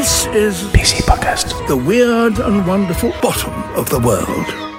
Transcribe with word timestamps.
This 0.00 0.24
is 0.28 0.62
PC 0.72 1.02
Podcast. 1.02 1.68
the 1.68 1.76
weird 1.76 2.38
and 2.38 2.66
wonderful 2.66 3.12
bottom 3.20 3.52
of 3.76 3.90
the 3.90 3.98
world. 3.98 4.69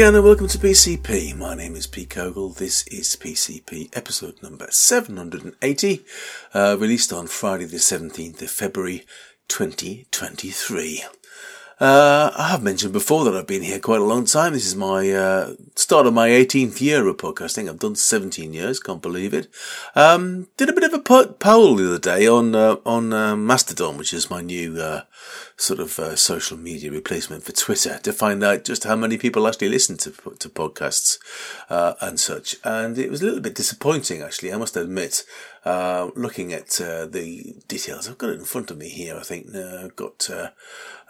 Again 0.00 0.14
and 0.14 0.24
welcome 0.24 0.48
to 0.48 0.56
PCP. 0.56 1.36
My 1.36 1.54
name 1.54 1.76
is 1.76 1.86
Pete 1.86 2.08
Cogle. 2.08 2.48
This 2.48 2.86
is 2.86 3.16
PCP 3.16 3.94
episode 3.94 4.42
number 4.42 4.66
780, 4.70 6.04
uh, 6.54 6.78
released 6.80 7.12
on 7.12 7.26
Friday 7.26 7.66
the 7.66 7.76
17th 7.76 8.40
of 8.40 8.50
February 8.50 9.04
2023. 9.48 11.04
Uh, 11.78 12.30
I 12.34 12.48
have 12.48 12.62
mentioned 12.62 12.94
before 12.94 13.24
that 13.24 13.36
I've 13.36 13.46
been 13.46 13.60
here 13.62 13.78
quite 13.78 14.00
a 14.00 14.04
long 14.04 14.24
time. 14.24 14.54
This 14.54 14.66
is 14.66 14.74
my 14.74 15.10
uh, 15.10 15.54
start 15.76 16.06
of 16.06 16.14
my 16.14 16.30
18th 16.30 16.80
year 16.80 17.06
of 17.06 17.18
podcasting. 17.18 17.68
I've 17.68 17.78
done 17.78 17.94
17 17.94 18.54
years, 18.54 18.80
can't 18.80 19.02
believe 19.02 19.34
it. 19.34 19.48
Um, 19.94 20.48
did 20.56 20.70
a 20.70 20.72
bit 20.72 20.84
of 20.84 20.94
a 20.94 20.98
poll 20.98 21.76
the 21.76 21.86
other 21.86 21.98
day 21.98 22.26
on 22.26 22.54
uh, 22.54 22.76
on 22.86 23.12
uh, 23.12 23.36
Mastodon, 23.36 23.98
which 23.98 24.14
is 24.14 24.30
my 24.30 24.40
new 24.40 24.80
uh, 24.80 25.02
sort 25.56 25.80
of 25.80 25.98
uh, 25.98 26.16
social 26.16 26.56
media 26.56 26.90
replacement 26.90 27.44
for 27.44 27.52
Twitter, 27.52 27.98
to 28.02 28.12
find 28.12 28.42
out 28.42 28.64
just 28.64 28.84
how 28.84 28.96
many 28.96 29.18
people 29.18 29.46
actually 29.46 29.68
listen 29.68 29.96
to 29.98 30.10
to 30.10 30.48
podcasts 30.48 31.18
uh, 31.68 31.94
and 32.00 32.18
such. 32.18 32.56
And 32.64 32.98
it 32.98 33.10
was 33.10 33.22
a 33.22 33.24
little 33.24 33.40
bit 33.40 33.54
disappointing, 33.54 34.22
actually. 34.22 34.52
I 34.52 34.56
must 34.56 34.76
admit. 34.76 35.24
Uh, 35.62 36.10
looking 36.16 36.54
at 36.54 36.80
uh, 36.80 37.04
the 37.04 37.54
details, 37.68 38.08
I've 38.08 38.16
got 38.16 38.30
it 38.30 38.38
in 38.38 38.46
front 38.46 38.70
of 38.70 38.78
me 38.78 38.88
here. 38.88 39.14
I 39.14 39.22
think 39.22 39.54
uh, 39.54 39.82
I've 39.84 39.94
got 39.94 40.30
uh, 40.30 40.48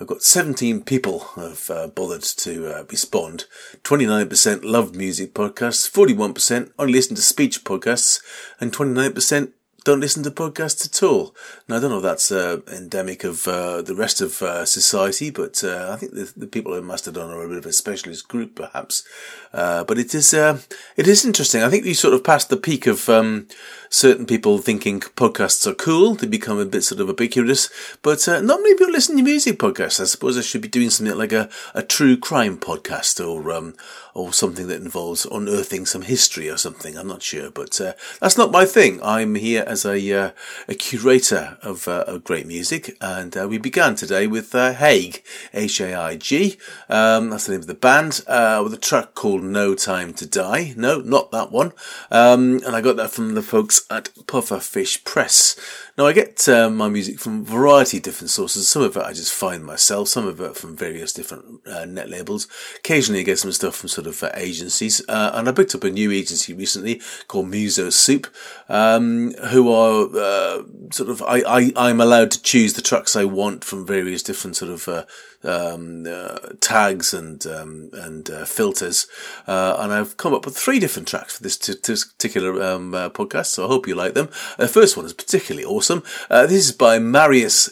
I've 0.01 0.07
got 0.07 0.23
17 0.23 0.83
people 0.85 1.21
have 1.37 1.69
uh, 1.69 1.87
bothered 1.89 2.23
to 2.23 2.75
uh, 2.75 2.85
respond. 2.91 3.45
29% 3.85 4.65
love 4.65 4.97
music 4.97 5.35
podcasts, 5.35 5.91
41% 5.91 6.73
only 6.79 6.95
listen 6.95 7.17
to 7.17 7.23
speech 7.23 7.65
podcasts, 7.65 8.23
and 8.61 8.73
29% 8.73 9.53
don't 9.85 10.01
listen 10.01 10.23
to 10.25 10.31
podcasts 10.31 10.85
at 10.87 11.03
all. 11.03 11.35
Now, 11.69 11.77
I 11.77 11.81
don't 11.81 11.91
know 11.91 11.99
if 11.99 12.03
that's 12.03 12.31
uh, 12.31 12.61
endemic 12.73 13.25
of 13.25 13.47
uh, 13.49 13.83
the 13.83 13.95
rest 13.95 14.21
of 14.21 14.43
uh, 14.43 14.65
society, 14.65 15.31
but 15.31 15.63
uh, 15.65 15.91
I 15.93 15.97
think 15.97 16.13
the, 16.13 16.33
the 16.37 16.47
people 16.47 16.75
in 16.75 16.87
Mastodon 16.87 17.31
are 17.31 17.43
a 17.43 17.49
bit 17.49 17.59
of 17.59 17.67
a 17.67 17.73
specialist 17.73 18.29
group, 18.29 18.55
perhaps. 18.55 19.05
Uh, 19.53 19.85
but 19.85 19.99
it 19.99 20.15
is 20.15 20.35
uh, 20.35 20.59
it 20.97 21.09
is 21.09 21.25
interesting. 21.25 21.63
I 21.63 21.71
think 21.71 21.85
we 21.85 21.95
sort 21.95 22.15
of 22.15 22.23
passed 22.23 22.51
the 22.51 22.57
peak 22.57 22.87
of 22.87 23.09
um, 23.09 23.49
certain 23.89 24.27
people 24.27 24.59
thinking 24.59 25.01
podcasts 25.01 25.67
are 25.67 25.75
cool. 25.75 26.15
They 26.15 26.27
become 26.27 26.59
a 26.59 26.65
bit 26.67 26.83
sort 26.83 27.01
of 27.01 27.09
ubiquitous, 27.09 27.69
but 28.03 28.25
not 28.29 28.61
many 28.63 28.75
people 28.75 28.93
listen 28.93 29.17
to 29.17 29.23
music 29.23 29.59
podcasts. 29.59 30.01
I 30.01 30.05
suppose 30.05 30.39
I 30.39 30.43
should 30.43 30.63
be 30.63 30.69
doing 30.69 30.91
something 30.91 31.17
like 31.17 31.33
a, 31.33 31.49
a 31.75 31.83
true 31.83 32.17
crime 32.17 32.59
podcast 32.59 33.25
or 33.27 33.51
um, 33.53 33.75
or 34.15 34.33
something 34.33 34.69
that 34.69 34.83
involves 34.83 35.25
unearthing 35.25 35.87
some 35.87 36.03
history 36.03 36.49
or 36.49 36.57
something. 36.57 36.97
I'm 36.97 37.09
not 37.09 37.23
sure, 37.23 37.51
but 37.51 37.81
that's 38.21 38.39
not 38.39 38.53
my 38.53 38.65
thing. 38.65 39.01
I'm 39.03 39.35
here 39.35 39.65
as 39.71 39.85
a 39.85 40.13
uh, 40.13 40.31
a 40.69 40.75
curator 40.75 41.57
of, 41.63 41.87
uh, 41.87 42.05
of 42.09 42.25
great 42.25 42.47
music, 42.47 42.97
and 43.01 43.37
uh, 43.37 43.47
we 43.49 43.57
began 43.57 43.95
today 43.95 44.27
with 44.27 44.53
uh, 44.55 44.73
Haig, 44.75 45.23
H 45.55 45.81
A 45.81 45.95
I 45.95 46.17
G. 46.17 46.59
Um, 46.89 47.31
that's 47.31 47.47
the 47.47 47.53
name 47.53 47.61
of 47.61 47.69
the 47.69 47.75
band, 47.75 48.23
uh, 48.27 48.61
with 48.65 48.75
a 48.75 48.77
track 48.77 49.15
called 49.15 49.45
"No 49.45 49.77
Time 49.77 50.13
to 50.15 50.27
Die." 50.27 50.75
No, 50.77 51.01
not 51.01 51.31
that 51.31 51.53
one. 51.53 51.73
Um, 52.11 52.61
and 52.67 52.75
I 52.75 52.81
got 52.81 52.97
that 52.97 53.13
from 53.13 53.35
the 53.35 53.43
folks 53.43 53.87
at 53.89 54.11
Pufferfish 54.27 55.05
Press. 55.05 55.57
Now, 56.01 56.07
I 56.07 56.15
get 56.15 56.49
uh, 56.49 56.71
my 56.71 56.89
music 56.89 57.21
from 57.21 57.41
a 57.41 57.45
variety 57.45 57.99
of 57.99 58.05
different 58.05 58.31
sources. 58.31 58.67
Some 58.67 58.81
of 58.81 58.97
it 58.97 59.03
I 59.03 59.13
just 59.13 59.35
find 59.35 59.63
myself, 59.63 60.09
some 60.09 60.27
of 60.27 60.41
it 60.41 60.57
from 60.57 60.75
various 60.75 61.13
different 61.13 61.61
uh, 61.67 61.85
net 61.85 62.09
labels. 62.09 62.49
Occasionally, 62.79 63.21
I 63.21 63.25
get 63.25 63.39
some 63.39 63.53
stuff 63.53 63.77
from 63.77 63.91
sort 63.91 64.07
of 64.07 64.23
uh, 64.23 64.31
agencies. 64.35 65.03
Uh, 65.11 65.33
and 65.35 65.47
I 65.47 65.53
picked 65.53 65.75
up 65.75 65.85
a 65.85 65.91
new 65.91 66.11
agency 66.11 66.55
recently 66.55 67.03
called 67.29 67.49
Muso 67.49 67.91
Soup, 67.91 68.27
um, 68.71 69.35
who 69.51 69.71
are 69.71 70.09
uh, 70.17 70.63
sort 70.91 71.11
of, 71.11 71.21
I, 71.21 71.43
I, 71.47 71.73
I'm 71.77 72.01
allowed 72.01 72.31
to 72.31 72.43
choose 72.43 72.73
the 72.73 72.81
tracks 72.81 73.15
I 73.15 73.25
want 73.25 73.63
from 73.63 73.87
various 73.87 74.23
different 74.23 74.57
sort 74.57 74.71
of 74.71 74.89
uh, 74.89 75.05
um, 75.45 76.07
uh, 76.07 76.39
tags 76.61 77.15
and 77.15 77.47
um, 77.47 77.91
and 77.95 78.31
uh, 78.31 78.45
filters, 78.45 79.07
uh, 79.47 79.77
and 79.79 79.93
I've 79.93 80.17
come 80.17 80.35
up 80.35 80.45
with 80.45 80.57
three 80.57 80.79
different 80.79 81.09
tracks 81.09 81.37
for 81.37 81.43
this, 81.43 81.57
t- 81.57 81.75
this 81.83 82.05
particular 82.05 82.63
um, 82.63 82.95
uh, 82.95 83.11
podcast. 83.11 83.47
So 83.47 83.65
I 83.65 83.69
hope 83.69 83.87
you 83.87 83.95
like 83.95 84.15
them. 84.15 84.29
The 84.59 84.69
first 84.69 84.97
one 84.97 85.07
is 85.07 85.13
particularly 85.13 85.65
awesome. 85.65 86.03
Uh, 86.29 86.47
this 86.47 86.67
is 86.67 86.73
by 86.73 86.99
Marius 86.99 87.71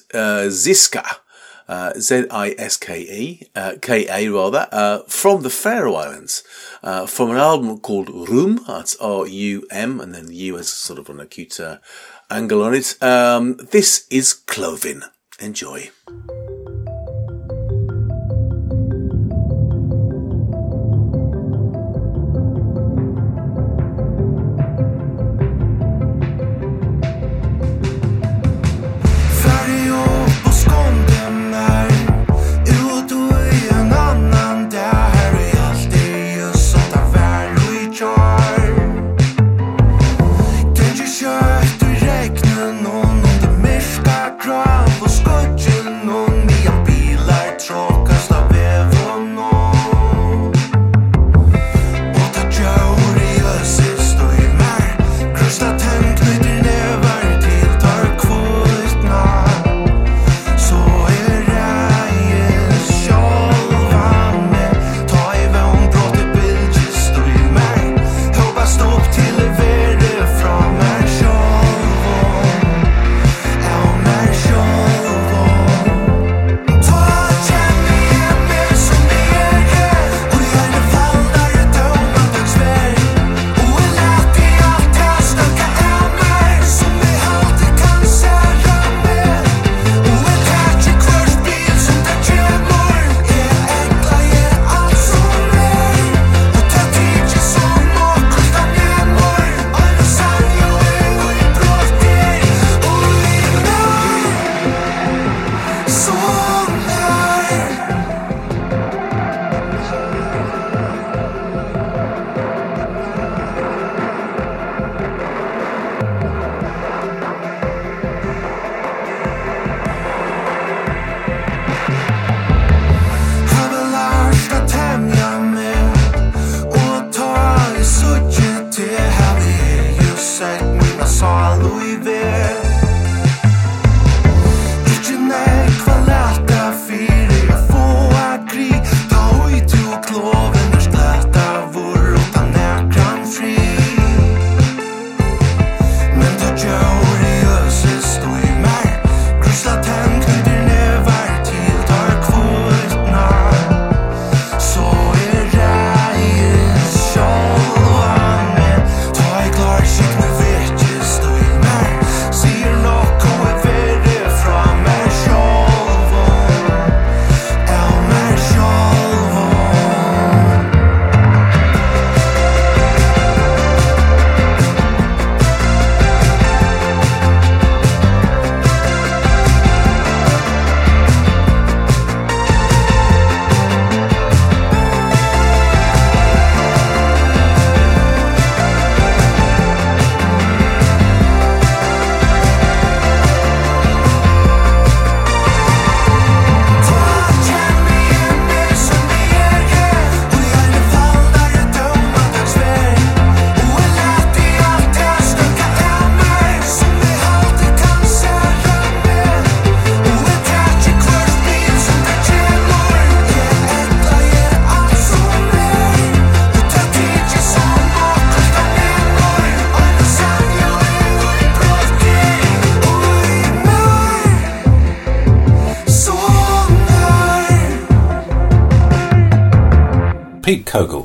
Ziska. 0.48 1.04
Uh, 1.68 1.92
Z-I-S-K-E, 1.98 3.42
uh, 3.54 3.74
K-A 3.82 4.28
rather, 4.30 4.68
uh, 4.72 5.00
from 5.06 5.42
the 5.42 5.50
Faroe 5.50 5.96
Islands, 5.96 6.42
from 7.08 7.30
an 7.30 7.36
album 7.36 7.78
called 7.80 8.08
Room, 8.08 8.64
that's 8.66 8.96
R-U-M, 8.96 10.00
and 10.00 10.14
then 10.14 10.28
the 10.28 10.34
U 10.34 10.56
has 10.56 10.70
sort 10.70 10.98
of 10.98 11.10
an 11.10 11.20
acute, 11.20 11.60
angle 12.30 12.62
on 12.62 12.72
it. 12.72 12.96
Um, 13.02 13.58
this 13.70 14.06
is 14.08 14.32
Klovin. 14.46 15.02
Enjoy. 15.40 15.90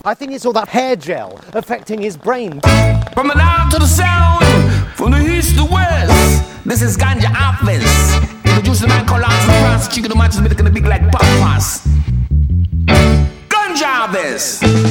I 0.05 0.13
think 0.13 0.33
it's 0.33 0.45
all 0.45 0.51
that 0.51 0.67
hair 0.67 0.97
gel 0.97 1.39
affecting 1.53 2.01
his 2.01 2.17
brain. 2.17 2.59
From 3.13 3.29
the 3.29 3.35
north 3.35 3.71
to 3.71 3.79
the 3.79 3.87
south, 3.87 4.43
from 4.97 5.11
the 5.11 5.19
east 5.25 5.55
to 5.55 5.63
west, 5.63 6.65
this 6.65 6.81
is 6.81 6.97
Ganja 6.97 7.33
Office. 7.33 8.19
Like 10.85 11.09
papas. 11.09 11.87
Ganja 13.47 14.03
Office. 14.03 14.82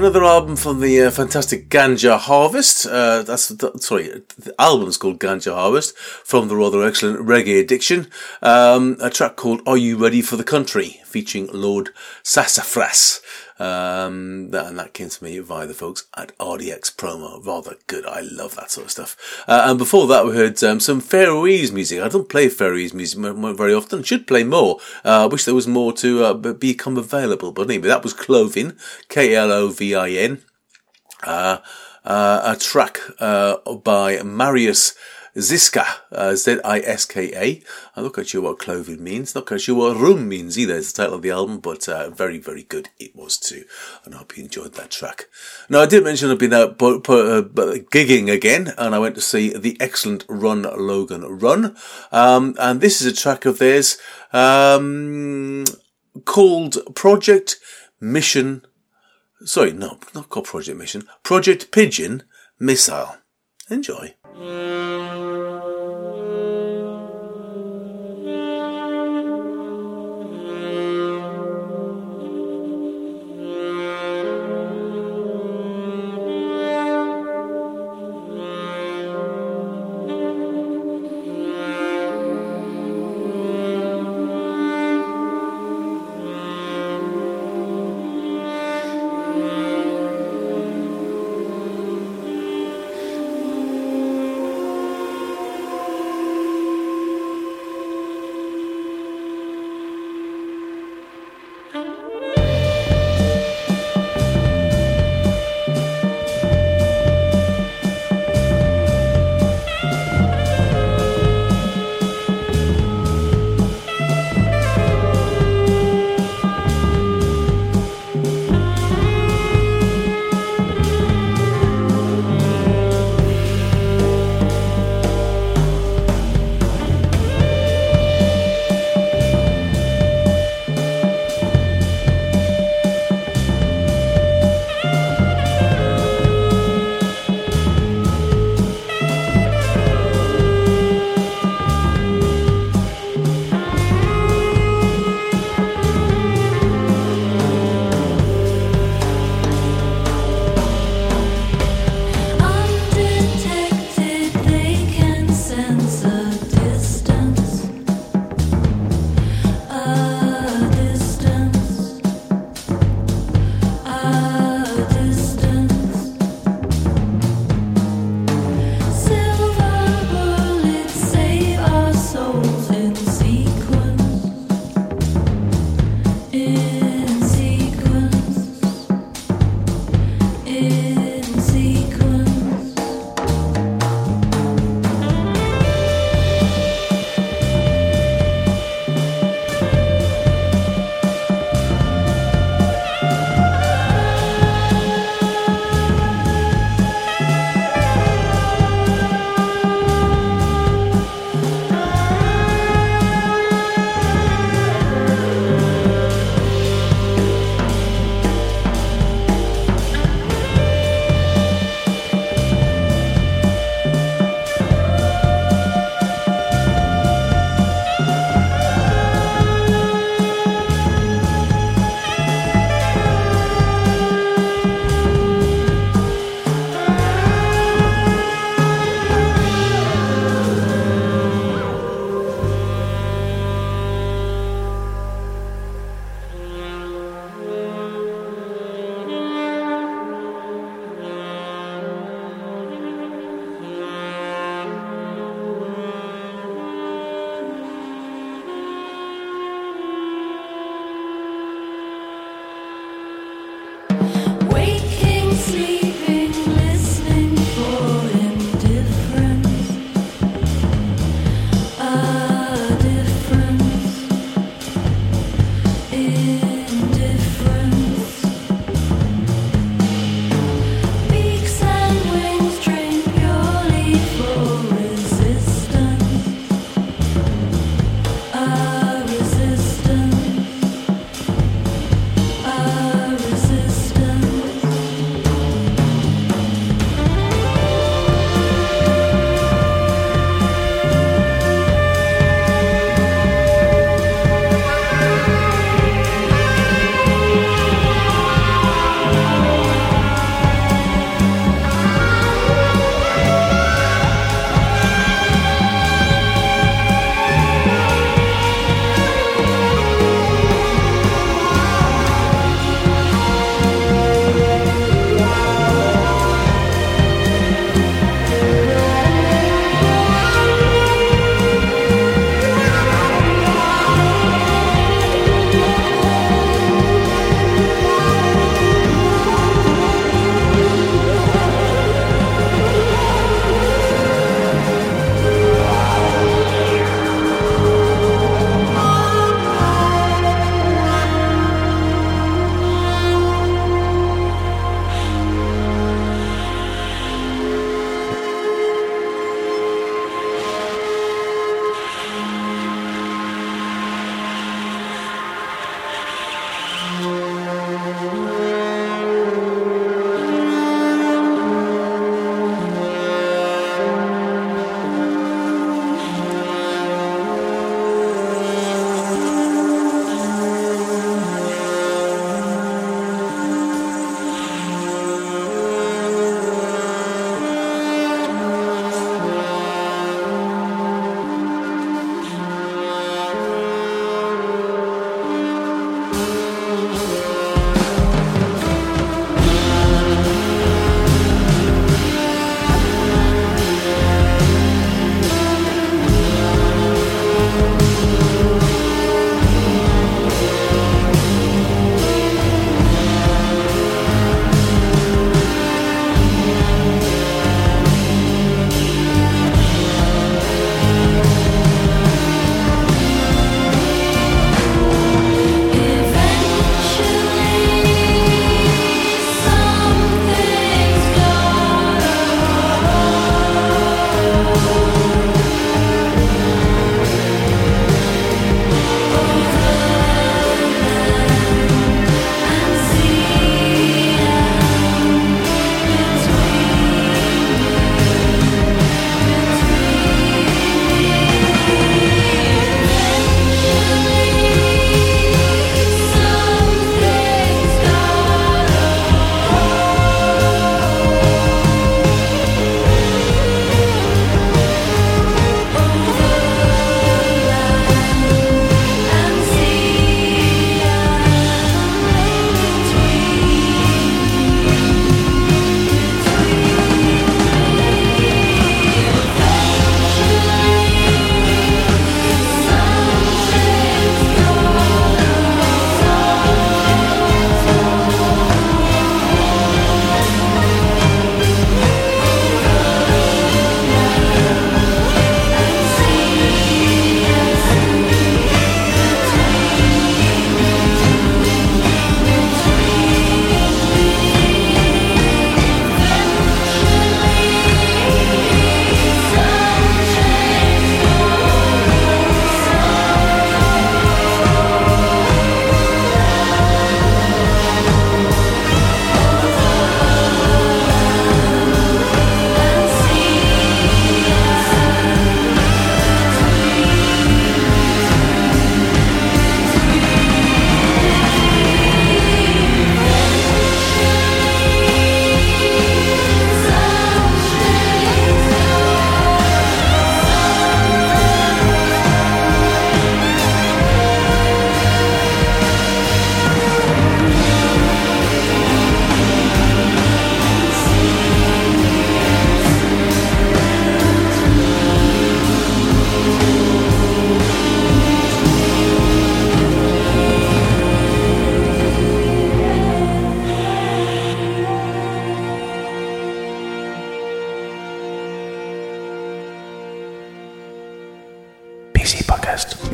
Another 0.00 0.24
album 0.24 0.56
from 0.56 0.80
the 0.80 1.02
uh, 1.02 1.10
fantastic 1.10 1.68
Ganja 1.68 2.18
Harvest. 2.18 2.86
Uh, 2.86 3.22
that's 3.22 3.48
the, 3.48 3.70
sorry, 3.80 4.22
the 4.38 4.54
album's 4.58 4.96
called 4.96 5.20
Ganja 5.20 5.52
Harvest 5.52 5.94
from 5.98 6.48
the 6.48 6.56
rather 6.56 6.82
excellent 6.82 7.18
Reggaddiction. 7.20 8.08
Um, 8.40 8.96
a 9.02 9.10
track 9.10 9.36
called 9.36 9.60
"Are 9.66 9.76
You 9.76 9.98
Ready 9.98 10.22
for 10.22 10.36
the 10.36 10.42
Country?" 10.42 11.02
featuring 11.04 11.50
Lord 11.52 11.90
Sassafras. 12.22 13.20
Um, 13.60 14.52
that, 14.52 14.66
and 14.66 14.78
that 14.78 14.94
came 14.94 15.10
to 15.10 15.22
me 15.22 15.38
via 15.38 15.66
the 15.66 15.74
folks 15.74 16.06
at 16.16 16.36
RDX 16.38 16.96
Promo. 16.96 17.44
Rather 17.44 17.76
good. 17.86 18.06
I 18.06 18.20
love 18.20 18.56
that 18.56 18.70
sort 18.70 18.86
of 18.86 18.90
stuff. 18.90 19.44
Uh, 19.46 19.64
and 19.66 19.78
before 19.78 20.06
that, 20.06 20.24
we 20.24 20.34
heard 20.34 20.62
um, 20.64 20.80
some 20.80 21.00
Faroese 21.00 21.70
music. 21.70 22.00
I 22.00 22.08
don't 22.08 22.30
play 22.30 22.48
Faroese 22.48 22.94
music 22.94 23.18
very 23.20 23.74
often. 23.74 24.02
Should 24.02 24.26
play 24.26 24.44
more. 24.44 24.78
Uh, 25.04 25.24
I 25.24 25.26
wish 25.26 25.44
there 25.44 25.54
was 25.54 25.68
more 25.68 25.92
to 25.94 26.24
uh, 26.24 26.32
become 26.32 26.96
available. 26.96 27.52
But 27.52 27.68
anyway, 27.68 27.88
that 27.88 28.02
was 28.02 28.14
Klovin, 28.14 28.78
K 29.08 29.34
L 29.34 29.52
O 29.52 29.68
V 29.68 29.94
I 29.94 30.08
N. 30.08 30.42
Uh, 31.22 31.58
uh, 32.02 32.54
a 32.56 32.56
track 32.58 32.98
uh, 33.18 33.58
by 33.74 34.22
Marius 34.22 34.94
Ziska, 35.38 35.86
uh, 36.12 36.34
Z-I-S-K-A. 36.34 37.62
I'm 37.94 38.02
not 38.04 38.12
quite 38.12 38.28
sure 38.28 38.42
what 38.42 38.58
clothing 38.58 39.02
means, 39.02 39.34
not 39.34 39.46
quite 39.46 39.60
sure 39.60 39.76
what 39.76 39.96
room 39.96 40.28
means 40.28 40.58
either, 40.58 40.76
it's 40.76 40.92
the 40.92 41.02
title 41.02 41.16
of 41.16 41.22
the 41.22 41.30
album, 41.30 41.58
but 41.60 41.88
uh, 41.88 42.10
very, 42.10 42.38
very 42.38 42.64
good 42.64 42.88
it 42.98 43.14
was 43.14 43.38
too. 43.38 43.64
And 44.04 44.14
I 44.14 44.18
hope 44.18 44.36
you 44.36 44.44
enjoyed 44.44 44.74
that 44.74 44.90
track. 44.90 45.26
Now, 45.68 45.80
I 45.80 45.86
did 45.86 46.04
mention 46.04 46.30
I've 46.30 46.38
been 46.38 46.52
out 46.52 46.78
but, 46.78 47.08
uh, 47.08 47.42
gigging 47.42 48.32
again, 48.32 48.72
and 48.76 48.94
I 48.94 48.98
went 48.98 49.14
to 49.14 49.20
see 49.20 49.56
the 49.56 49.76
excellent 49.80 50.24
Run 50.28 50.62
Logan 50.62 51.22
Run. 51.22 51.76
Um, 52.10 52.56
and 52.58 52.80
this 52.80 53.00
is 53.00 53.06
a 53.06 53.16
track 53.16 53.44
of 53.44 53.58
theirs 53.58 53.98
um, 54.32 55.64
called 56.24 56.78
Project 56.94 57.56
Mission. 58.00 58.66
Sorry, 59.44 59.72
no, 59.72 59.98
not 60.14 60.28
called 60.28 60.46
Project 60.46 60.76
Mission. 60.76 61.04
Project 61.22 61.70
Pigeon 61.70 62.24
Missile. 62.58 63.16
Enjoy. 63.70 64.14
test. 64.34 64.99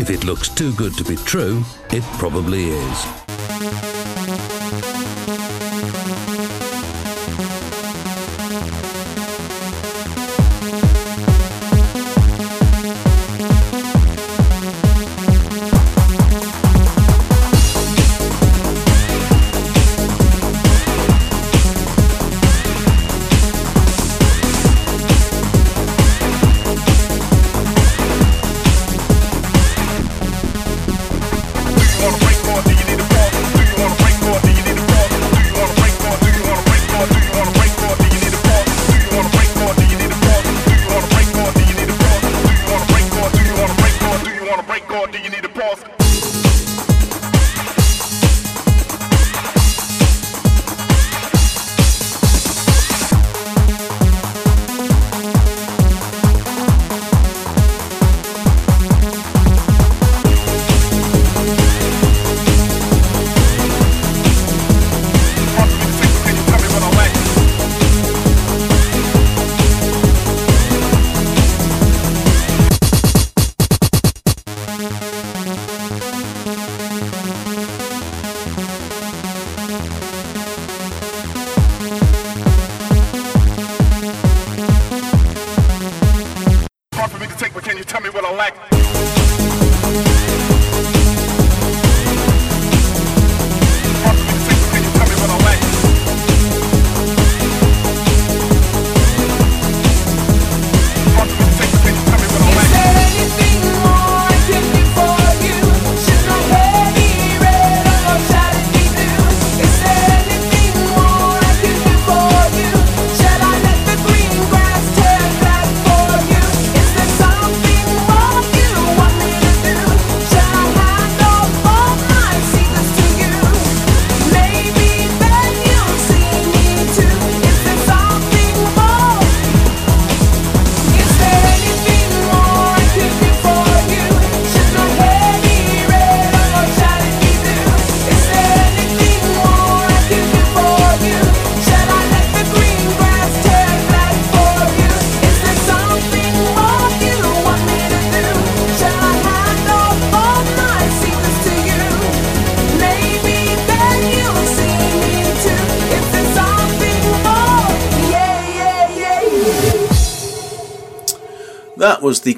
If 0.09 0.23
it 0.23 0.25
looks 0.25 0.49
too 0.49 0.73
good 0.75 0.97
to 0.99 1.05
be 1.05 1.17
true, 1.17 1.65
it 1.91 2.05
probably 2.17 2.67
is. 2.69 3.96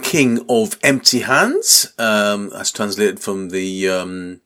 King 0.08 0.42
of 0.48 0.78
Empty 0.82 1.20
Hands. 1.20 1.92
Um, 1.98 2.50
translated 2.72 3.20
from 3.20 3.50
the 3.50 3.90
um, 3.90 4.40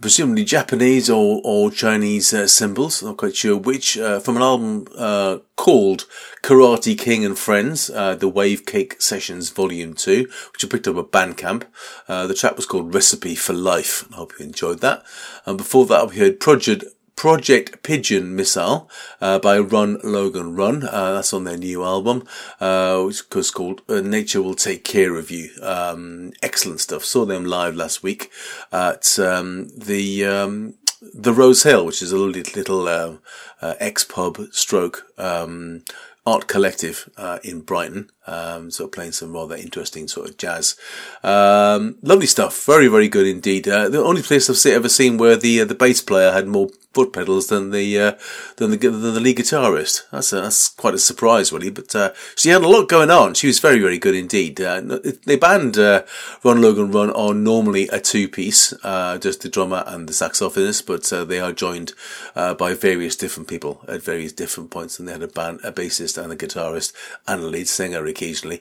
presumably 0.00 0.44
Japanese 0.44 1.10
or, 1.10 1.42
or 1.44 1.70
Chinese 1.70 2.32
uh, 2.32 2.46
symbols. 2.46 3.02
Not 3.02 3.18
quite 3.18 3.36
sure 3.36 3.58
which. 3.58 3.98
Uh, 3.98 4.18
from 4.18 4.36
an 4.36 4.42
album 4.42 4.86
uh, 4.96 5.40
called 5.56 6.06
Karate 6.42 6.98
King 6.98 7.22
and 7.22 7.38
Friends, 7.38 7.90
uh, 7.90 8.14
the 8.14 8.30
Wave 8.30 8.64
Cake 8.64 8.96
Sessions 8.98 9.50
Volume 9.50 9.92
Two, 9.92 10.26
which 10.54 10.64
I 10.64 10.68
picked 10.68 10.88
up 10.88 10.96
at 10.96 11.12
Bandcamp. 11.12 11.66
Uh, 12.08 12.26
the 12.26 12.32
track 12.32 12.56
was 12.56 12.64
called 12.64 12.94
Recipe 12.94 13.34
for 13.34 13.52
Life. 13.52 14.08
I 14.12 14.16
hope 14.16 14.32
you 14.38 14.46
enjoyed 14.46 14.80
that. 14.80 15.04
And 15.44 15.58
before 15.58 15.84
that, 15.84 16.08
we 16.08 16.16
heard 16.16 16.40
Project. 16.40 16.84
Project 17.18 17.82
Pigeon 17.82 18.36
Missile 18.36 18.88
uh, 19.20 19.40
by 19.40 19.58
Run 19.58 19.98
Logan 20.04 20.54
Run. 20.54 20.84
Uh, 20.84 21.14
that's 21.14 21.32
on 21.32 21.42
their 21.42 21.56
new 21.56 21.82
album, 21.82 22.22
uh, 22.60 23.02
which 23.02 23.24
is 23.34 23.50
called 23.50 23.82
uh, 23.88 24.00
Nature 24.00 24.40
Will 24.40 24.54
Take 24.54 24.84
Care 24.84 25.16
of 25.16 25.28
You. 25.28 25.50
Um, 25.60 26.32
excellent 26.44 26.78
stuff. 26.78 27.04
Saw 27.04 27.24
them 27.24 27.44
live 27.44 27.74
last 27.74 28.04
week 28.04 28.30
at 28.70 29.18
um, 29.18 29.68
the 29.76 30.24
um, 30.26 30.74
the 31.12 31.32
Rose 31.32 31.64
Hill, 31.64 31.84
which 31.86 32.02
is 32.02 32.12
a 32.12 32.16
little, 32.16 32.52
little 32.54 32.86
uh, 32.86 33.16
uh, 33.60 33.74
ex 33.80 34.04
pub 34.04 34.38
stroke 34.52 35.04
um, 35.18 35.82
art 36.28 36.46
collective 36.46 37.08
uh, 37.16 37.38
in 37.42 37.62
Brighton. 37.62 38.10
Um, 38.26 38.68
of 38.78 38.92
playing 38.92 39.12
some 39.12 39.32
rather 39.32 39.56
interesting 39.56 40.06
sort 40.06 40.28
of 40.28 40.36
jazz. 40.36 40.76
Um, 41.24 41.96
lovely 42.02 42.26
stuff. 42.26 42.64
Very, 42.66 42.86
very 42.86 43.08
good 43.08 43.26
indeed. 43.26 43.66
Uh, 43.66 43.88
the 43.88 44.04
only 44.04 44.22
place 44.22 44.50
I've 44.50 44.72
ever 44.72 44.88
seen 44.88 45.16
where 45.16 45.36
the 45.36 45.62
uh, 45.62 45.64
the 45.64 45.74
bass 45.74 46.02
player 46.02 46.30
had 46.30 46.46
more 46.46 46.68
foot 46.98 47.12
pedals 47.12 47.46
than 47.46 47.70
the 47.70 47.96
uh, 47.96 48.12
than 48.56 48.72
the 48.72 48.76
than 48.76 49.14
the 49.14 49.20
lead 49.20 49.36
guitarist. 49.36 50.02
That's 50.10 50.32
a, 50.32 50.40
that's 50.40 50.68
quite 50.68 50.94
a 50.94 50.98
surprise, 50.98 51.52
really. 51.52 51.70
But 51.70 51.94
uh, 51.94 52.12
she 52.34 52.48
had 52.48 52.62
a 52.62 52.68
lot 52.68 52.88
going 52.88 53.10
on. 53.10 53.34
She 53.34 53.46
was 53.46 53.60
very, 53.60 53.78
very 53.78 53.98
good 53.98 54.16
indeed. 54.16 54.60
Uh, 54.60 54.80
the 54.80 55.38
band 55.40 55.78
uh, 55.78 56.02
Run 56.42 56.60
Logan 56.60 56.90
Run 56.90 57.10
are 57.12 57.34
normally 57.34 57.86
a 57.88 58.00
two 58.00 58.26
piece, 58.28 58.72
uh, 58.82 59.16
just 59.18 59.42
the 59.42 59.48
drummer 59.48 59.84
and 59.86 60.08
the 60.08 60.12
saxophonist, 60.12 60.86
but 60.86 61.12
uh, 61.12 61.24
they 61.24 61.38
are 61.38 61.52
joined 61.52 61.92
by 62.34 62.74
various 62.74 63.14
different 63.14 63.48
people 63.48 63.80
at 63.86 64.02
various 64.02 64.32
different 64.32 64.70
points, 64.70 64.98
and 64.98 65.06
they 65.06 65.12
had 65.12 65.22
a 65.22 65.28
band, 65.28 65.60
a 65.62 65.70
bassist 65.70 66.20
and 66.20 66.32
a 66.32 66.36
guitarist 66.36 66.92
and 67.28 67.42
a 67.42 67.46
lead 67.46 67.68
singer 67.68 68.04
occasionally 68.06 68.60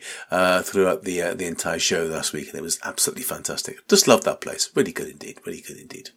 throughout 0.62 1.04
the 1.04 1.34
the 1.34 1.48
entire 1.48 1.80
show 1.80 2.04
last 2.06 2.34
week, 2.34 2.50
and 2.50 2.60
it 2.60 2.62
was 2.70 2.80
absolutely 2.84 3.24
fantastic. 3.24 3.88
Just 3.88 4.08
love 4.08 4.24
that 4.26 4.42
place. 4.42 4.70
Really 4.76 4.92
good 4.92 5.10
indeed. 5.10 5.40
Really 5.44 5.62
good 5.62 5.78
indeed. 5.78 6.12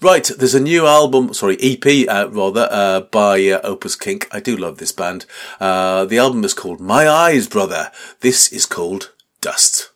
Right, 0.00 0.30
there's 0.38 0.54
a 0.54 0.60
new 0.60 0.86
album, 0.86 1.32
sorry, 1.32 1.56
EP, 1.60 2.08
uh, 2.08 2.28
rather, 2.30 2.68
uh, 2.70 3.00
by 3.00 3.42
uh, 3.48 3.60
Opus 3.62 3.96
Kink. 3.96 4.28
I 4.32 4.40
do 4.40 4.56
love 4.56 4.78
this 4.78 4.92
band. 4.92 5.26
Uh, 5.60 6.04
the 6.04 6.18
album 6.18 6.44
is 6.44 6.54
called 6.54 6.80
My 6.80 7.08
Eyes, 7.08 7.48
Brother. 7.48 7.90
This 8.20 8.52
is 8.52 8.66
called 8.66 9.12
Dust. 9.40 9.93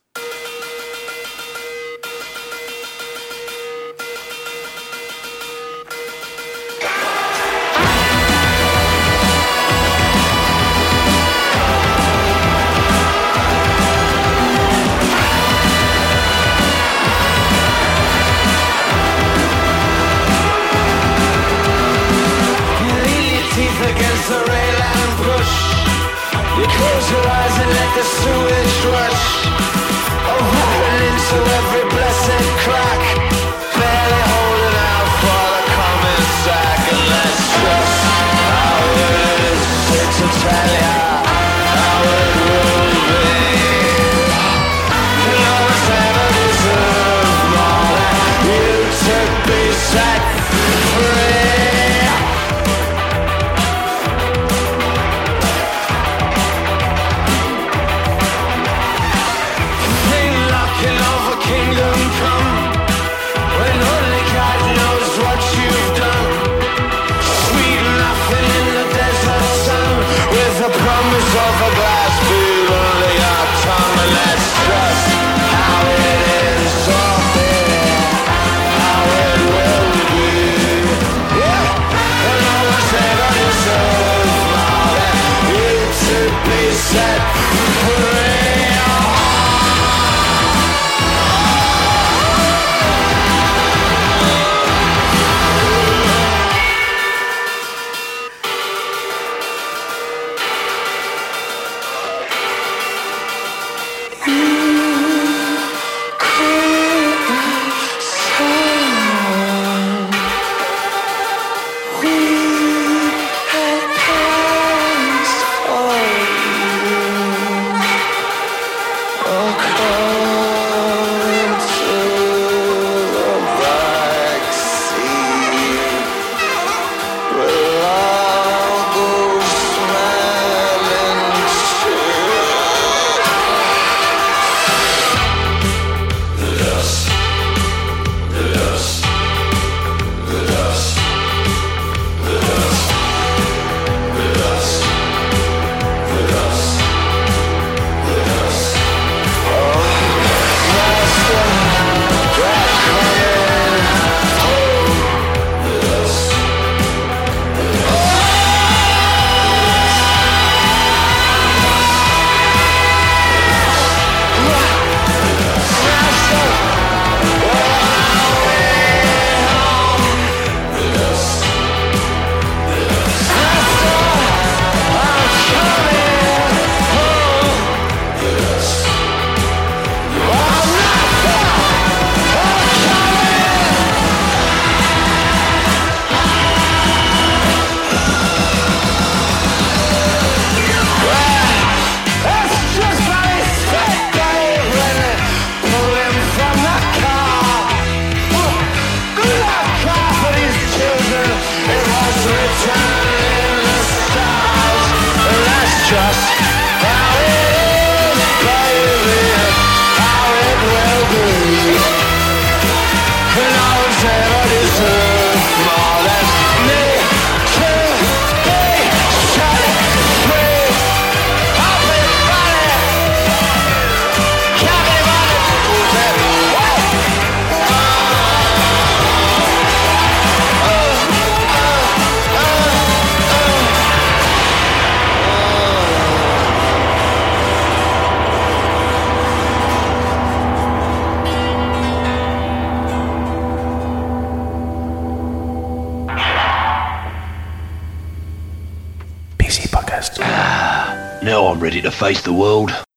Ready 251.68 251.82
to 251.82 251.90
face 251.90 252.22
the 252.22 252.32
world. 252.32 252.87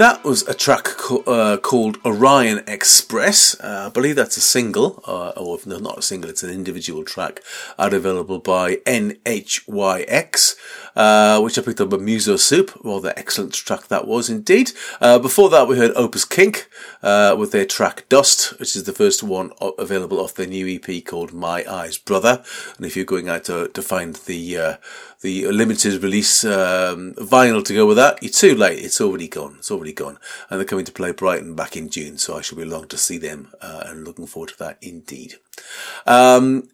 That 0.00 0.24
was 0.24 0.48
a 0.48 0.54
track 0.54 0.84
co- 0.84 1.20
uh, 1.26 1.58
called 1.58 1.98
Orion 2.06 2.64
Express. 2.66 3.60
Uh, 3.60 3.84
I 3.84 3.90
believe 3.90 4.16
that's 4.16 4.38
a 4.38 4.40
single, 4.40 5.04
uh, 5.06 5.38
or 5.38 5.58
if 5.58 5.66
no, 5.66 5.76
not 5.76 5.98
a 5.98 6.00
single, 6.00 6.30
it's 6.30 6.42
an 6.42 6.48
individual 6.48 7.04
track, 7.04 7.42
out 7.78 7.92
available 7.92 8.38
by 8.38 8.76
NHYX, 8.86 10.56
uh, 11.00 11.40
which 11.40 11.58
I 11.58 11.62
picked 11.62 11.80
up 11.80 11.94
a 11.94 11.98
Muso 11.98 12.36
Soup. 12.36 12.70
Rather 12.84 13.14
excellent 13.16 13.54
track 13.54 13.88
that 13.88 14.06
was 14.06 14.28
indeed. 14.28 14.72
Uh, 15.00 15.18
before 15.18 15.48
that, 15.48 15.66
we 15.66 15.78
heard 15.78 15.92
Opus 15.96 16.26
Kink 16.26 16.68
uh, 17.02 17.34
with 17.38 17.52
their 17.52 17.64
track 17.64 18.06
Dust, 18.10 18.58
which 18.60 18.76
is 18.76 18.84
the 18.84 18.92
first 18.92 19.22
one 19.22 19.50
available 19.78 20.20
off 20.20 20.34
their 20.34 20.46
new 20.46 20.68
EP 20.68 21.02
called 21.02 21.32
My 21.32 21.64
Eyes 21.66 21.96
Brother. 21.96 22.44
And 22.76 22.84
if 22.84 22.96
you're 22.96 23.06
going 23.06 23.30
out 23.30 23.44
to, 23.44 23.68
to 23.68 23.80
find 23.80 24.16
the 24.16 24.58
uh, 24.58 24.76
the 25.22 25.46
limited 25.46 26.02
release 26.02 26.44
um, 26.44 27.14
vinyl 27.14 27.64
to 27.64 27.74
go 27.74 27.86
with 27.86 27.96
that, 27.96 28.22
you're 28.22 28.30
too 28.30 28.54
late. 28.54 28.84
It's 28.84 29.00
already 29.00 29.28
gone. 29.28 29.56
It's 29.58 29.70
already 29.70 29.94
gone. 29.94 30.18
And 30.50 30.60
they're 30.60 30.66
coming 30.66 30.84
to 30.84 30.92
play 30.92 31.12
Brighton 31.12 31.54
back 31.54 31.78
in 31.78 31.88
June, 31.88 32.18
so 32.18 32.36
I 32.36 32.42
shall 32.42 32.58
be 32.58 32.64
along 32.64 32.88
to 32.88 32.98
see 32.98 33.16
them 33.16 33.52
uh, 33.62 33.84
and 33.86 34.04
looking 34.04 34.26
forward 34.26 34.50
to 34.50 34.58
that 34.58 34.76
indeed. 34.82 35.36
Um, 36.06 36.68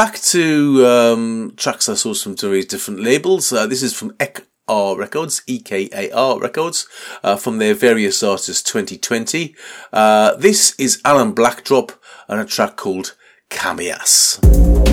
back 0.00 0.18
to 0.18 0.86
um, 0.86 1.52
tracks 1.58 1.86
I 1.86 1.92
saw 1.92 2.14
from 2.14 2.34
various 2.34 2.64
different 2.64 3.00
labels. 3.02 3.52
Uh, 3.52 3.66
this 3.66 3.82
is 3.82 3.92
from 3.92 4.12
EKR 4.12 4.96
Records, 4.96 5.42
EKAR 5.46 6.40
Records, 6.40 6.88
uh, 7.22 7.36
from 7.36 7.58
their 7.58 7.74
various 7.74 8.22
artists 8.22 8.62
2020. 8.62 9.54
Uh, 9.92 10.36
this 10.36 10.74
is 10.80 11.02
Alan 11.04 11.32
Blackdrop 11.32 11.92
and 12.28 12.40
a 12.40 12.46
track 12.46 12.76
called 12.76 13.14
Camias. 13.50 14.89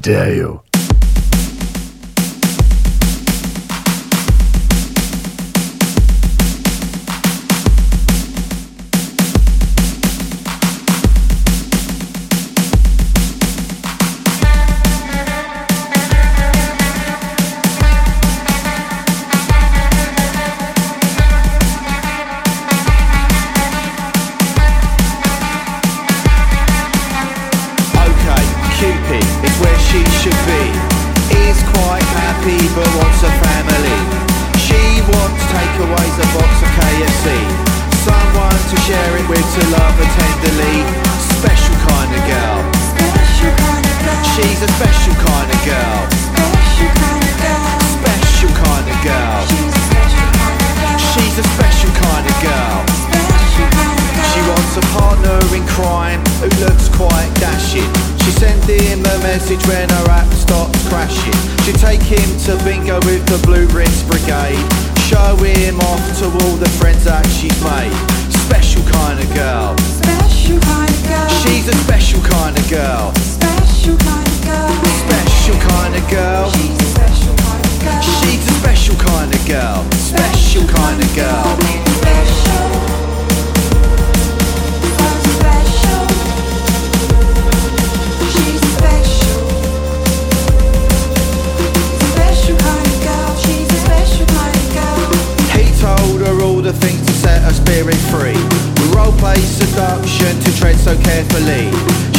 Dare 0.00 0.34
you. 0.34 0.59
Him 65.48 65.80
off 65.80 66.18
to 66.18 66.26
all 66.26 66.56
the 66.56 66.68
friends 66.76 67.04
that 67.04 67.24
she's 67.26 67.56
made. 67.64 67.92
Special 68.44 68.82
kind 68.92 69.18
of 69.18 69.28
girl. 69.32 69.74
She's 71.40 71.68
a 71.68 71.76
special 71.84 72.20
kind 72.20 72.56
of 72.58 72.68
girl. 72.68 73.14
Special 73.16 73.96
kind 73.96 74.26
of 74.28 74.44
girl. 74.44 74.68
Special 75.08 75.56
kind 75.70 75.96
of 75.96 76.04
girl. 76.10 76.50
She's 78.20 78.44
a 78.46 78.52
special 78.60 78.96
kind 78.96 79.32
of 79.32 79.46
girl. 79.46 79.84
Special 79.92 80.66
kind 80.68 81.00
of 81.02 81.08
girl. 81.16 81.56
He 81.64 82.99
set 97.20 97.42
her 97.44 97.52
spirit 97.52 98.00
free. 98.08 98.40
Roleplay 98.96 99.36
seduction 99.36 100.32
to 100.40 100.50
tread 100.56 100.76
so 100.76 100.96
carefully. 101.04 101.68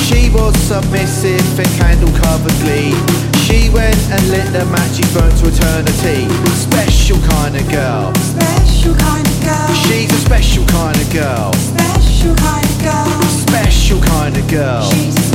She 0.06 0.30
was 0.30 0.54
submissive 0.70 1.42
and 1.58 1.72
candle 1.82 2.14
covered 2.22 2.54
glee. 2.62 2.94
She 3.42 3.70
went 3.74 3.98
and 4.14 4.22
lit 4.30 4.46
the 4.54 4.62
she 4.94 5.02
burnt 5.14 5.34
to 5.42 5.50
eternity. 5.50 6.30
Special 6.54 7.18
kind 7.34 7.58
of 7.58 7.66
girl. 7.70 8.14
Special 8.38 8.94
kind 8.94 9.26
of 9.26 9.38
girl. 9.42 9.74
She's 9.90 10.12
a 10.14 10.22
special 10.22 10.66
kind 10.68 10.98
of 10.98 11.10
girl. 11.12 11.52
Special 11.54 12.36
kind 12.36 12.66
of 12.70 12.78
girl. 12.86 13.10
Special 13.46 14.00
kind 14.02 14.38
of 14.38 14.46
girl. 14.50 14.86
She's 14.92 15.18
a 15.18 15.26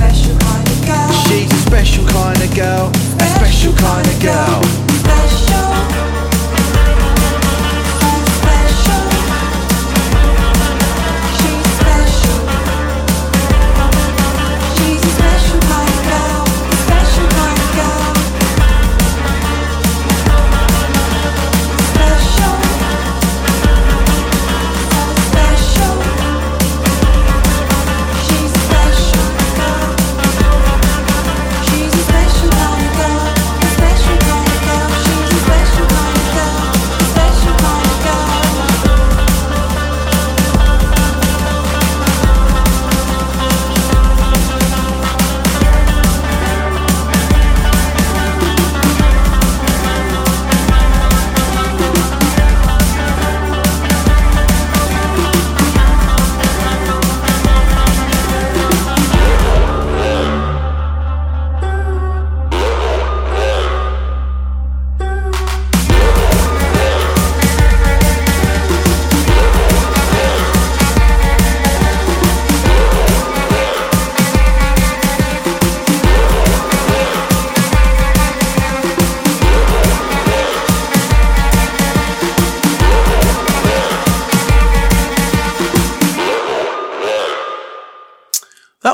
special 1.66 2.06
kind 2.06 2.38
of 2.38 2.54
girl. 2.54 2.92
A 3.18 3.26
special 3.34 3.74
kind 3.74 4.06
of 4.06 4.22
girl. 4.22 6.15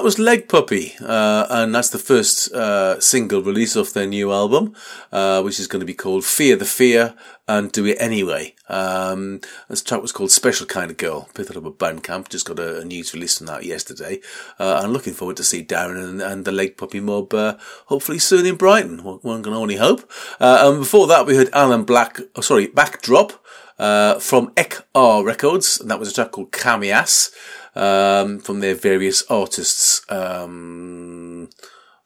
That 0.03 0.07
was 0.07 0.18
Leg 0.18 0.48
Puppy, 0.48 0.94
uh, 1.00 1.46
and 1.48 1.72
that's 1.72 1.90
the 1.90 1.96
first 1.96 2.53
uh, 2.53 2.98
single 2.98 3.40
release 3.40 3.76
off 3.76 3.92
their 3.92 4.05
new 4.05 4.32
album, 4.32 4.74
uh, 5.12 5.42
which 5.42 5.61
is 5.61 5.68
going 5.68 5.78
to 5.78 5.86
be 5.86 5.94
called 5.94 6.24
Fear 6.24 6.57
the 6.57 6.64
Fear 6.64 7.14
and 7.46 7.70
Do 7.70 7.86
It 7.86 7.98
Anyway. 8.00 8.57
Um, 8.68 9.40
this 9.68 9.80
track 9.80 10.03
was 10.03 10.11
called 10.11 10.32
Special 10.32 10.66
Kind 10.66 10.90
of 10.90 10.96
Girl. 10.96 11.28
Picked 11.34 11.50
up 11.50 11.64
at 11.64 11.78
Bandcamp, 11.78 12.30
just 12.30 12.46
got 12.46 12.59
a, 12.59 12.80
a 12.80 12.84
news 12.84 13.14
release 13.14 13.40
on 13.40 13.46
that 13.46 13.64
yesterday. 13.64 14.20
Uh, 14.59 14.80
I'm 14.82 14.90
looking 14.90 15.12
forward 15.12 15.36
to 15.36 15.44
see 15.44 15.64
Darren 15.64 16.03
and, 16.03 16.20
and 16.20 16.44
the 16.44 16.50
Leg 16.50 16.76
Puppy 16.76 16.98
mob 16.98 17.32
uh, 17.32 17.57
hopefully 17.86 18.18
soon 18.18 18.44
in 18.44 18.57
Brighton. 18.57 19.05
One 19.05 19.18
one 19.18 19.44
can 19.44 19.53
only 19.53 19.76
hope. 19.76 20.11
Uh, 20.40 20.64
and 20.68 20.80
before 20.80 21.07
that, 21.07 21.26
we 21.26 21.36
heard 21.36 21.50
Alan 21.53 21.84
Black, 21.84 22.18
oh, 22.34 22.40
sorry, 22.40 22.66
Backdrop 22.66 23.34
uh, 23.78 24.18
from 24.18 24.53
Ek 24.57 24.84
R 24.96 25.22
Records, 25.22 25.80
and 25.80 25.88
that 25.92 26.00
was 26.00 26.11
a 26.11 26.12
track 26.12 26.32
called 26.32 26.50
Camias 26.50 27.30
um, 27.75 28.39
from 28.39 28.61
their 28.61 28.75
various 28.75 29.23
artists 29.31 30.03
um, 30.11 31.49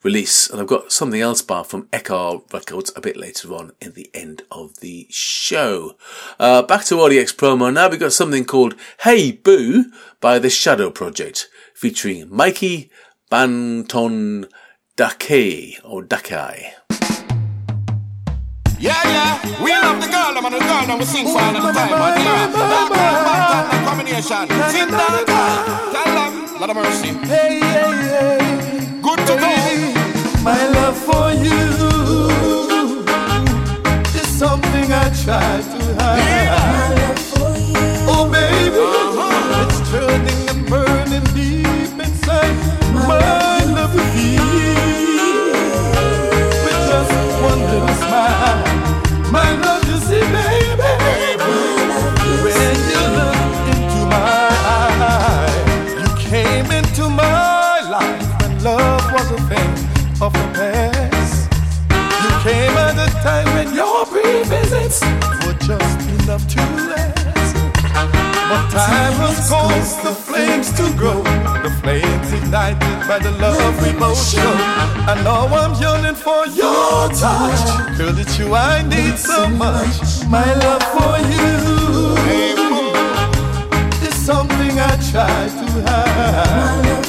release. 0.03 0.49
And 0.49 0.61
I've 0.61 0.67
got 0.67 0.93
something 0.93 1.21
else 1.21 1.43
bar 1.43 1.65
from 1.65 1.89
Ekar 1.89 2.43
Records 2.53 2.93
a 2.97 3.01
bit 3.01 3.17
later 3.17 3.53
on 3.55 3.73
in 3.81 3.93
the 3.93 4.11
end 4.15 4.43
of 4.51 4.81
the 4.81 5.07
show. 5.11 5.97
Uh, 6.39 6.63
back 6.63 6.85
to 6.87 6.95
RDX 6.95 7.35
promo 7.35 7.73
now. 7.73 7.89
We've 7.89 8.01
got 8.01 8.13
something 8.13 8.45
called 8.45 8.75
Hey 9.01 9.33
Boo 9.33 9.87
by 10.21 10.39
the 10.39 10.51
Shadow 10.51 10.91
Project 10.91 11.49
featuring 11.75 12.35
Mikey 12.35 12.91
Banton 13.31 14.49
Dake 14.97 15.79
or 15.85 16.03
Dakai. 16.03 16.76
Yeah, 18.79 18.93
yeah, 19.05 19.63
we 19.65 19.73
love 19.73 20.01
the 20.03 20.07
girl, 20.07 20.37
I'm 20.37 20.45
and 20.45 20.55
the 20.55 20.59
girl, 20.61 20.87
them 20.87 20.99
we 20.99 21.05
sing 21.07 21.25
for 21.27 21.41
all 21.41 21.53
the 21.53 21.61
time. 21.61 21.91
But 21.91 22.19
yeah, 22.21 22.47
that 22.53 22.89
man, 22.93 23.15
man, 23.25 23.71
that 23.73 23.83
combination. 23.89 24.45
Sit 24.69 24.91
down, 24.91 25.25
tell 25.95 26.11
them, 26.13 26.61
lot 26.61 26.71
of 26.71 26.77
mercy. 26.77 27.09
Hey, 27.27 27.61
hey, 27.61 27.93
hey. 28.13 29.01
Good 29.01 29.21
to 29.29 29.35
go. 29.41 29.53
My 30.45 30.61
love 30.77 30.97
for 30.99 31.33
you 31.33 31.65
is 34.15 34.29
something 34.29 34.93
I 34.93 35.09
try 35.25 35.63
to 35.73 35.81
hide. 35.97 36.47
My 36.53 36.95
love 37.01 37.19
for 37.33 37.57
you, 37.57 37.81
Oh, 38.13 38.29
baby, 38.31 38.77
uh-huh. 38.77 39.65
it's 39.65 39.79
turning 39.91 40.46
caused 69.49 70.03
the 70.03 70.13
flames 70.13 70.73
to 70.73 70.83
grow. 70.97 71.23
The 71.63 71.71
flames 71.81 72.33
ignited 72.33 72.99
by 73.09 73.19
the 73.19 73.31
love 73.33 73.75
we 73.83 73.93
both 73.99 74.19
show. 74.31 74.53
And 75.11 75.23
now 75.25 75.47
I'm 75.47 75.75
yearning 75.81 76.17
for 76.17 76.47
your 76.47 77.09
touch. 77.23 77.63
Girl, 77.97 78.19
it's 78.19 78.39
you 78.39 78.55
I 78.55 78.83
need 78.83 79.17
so 79.19 79.49
much. 79.49 80.27
My 80.29 80.49
love 80.65 80.85
for 80.95 81.15
you 81.35 81.57
is 84.09 84.15
something 84.15 84.75
I 84.79 84.93
try 85.11 85.49
to 85.61 85.67
hide. 85.89 87.06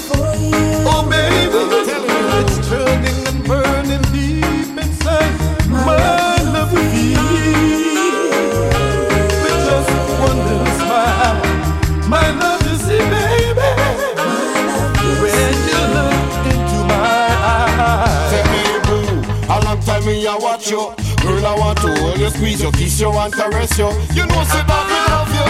To 21.82 21.90
hold 22.02 22.20
you, 22.20 22.30
squeeze 22.30 22.62
you, 22.62 22.72
kiss 22.72 23.00
you, 23.00 23.12
and 23.12 23.34
caress 23.34 23.78
you. 23.78 23.90
You 24.14 24.26
know, 24.26 24.44
say 24.52 24.64
that 24.66 24.84
me 24.90 25.00
love 25.12 25.32
you, 25.38 25.46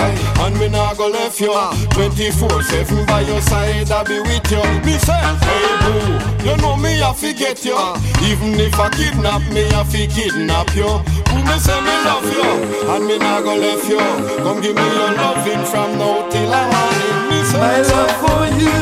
and 0.46 0.54
me 0.60 0.68
nah 0.70 0.94
go 0.94 1.08
left 1.08 1.40
you. 1.40 1.52
24/7 1.96 3.06
by 3.08 3.22
your 3.22 3.42
side, 3.42 3.90
I 3.92 4.04
be 4.04 4.20
with 4.20 4.52
you. 4.52 4.64
Me 4.86 4.98
say, 4.98 5.14
hey 5.46 5.72
boo, 5.84 6.50
you 6.50 6.56
know 6.58 6.76
me 6.78 7.02
I 7.02 7.14
forget 7.14 7.64
you. 7.66 7.78
Even 8.30 8.60
if 8.60 8.80
I 8.80 8.90
kidnap 8.90 9.42
me, 9.52 9.64
I 9.72 9.84
fi 9.84 10.08
kidnap 10.08 10.76
you. 10.76 10.90
Who 11.30 11.38
me 11.44 11.58
say 11.60 11.80
me 11.82 11.96
love 12.08 12.28
you, 12.38 12.50
and 12.94 13.06
me 13.06 13.18
nah 13.18 13.42
go 13.42 13.56
left 13.56 13.88
you. 13.90 14.00
Come 14.44 14.62
give 14.62 14.76
me 14.76 14.88
your 14.98 15.12
loving 15.22 15.64
from 15.66 15.98
now 15.98 16.28
till 16.30 16.50
the 16.50 16.62
morning. 16.72 17.18
Me 17.30 17.40
say, 17.46 17.60
My 17.60 17.82
love 17.82 18.16
for 18.22 18.42
you 18.62 18.78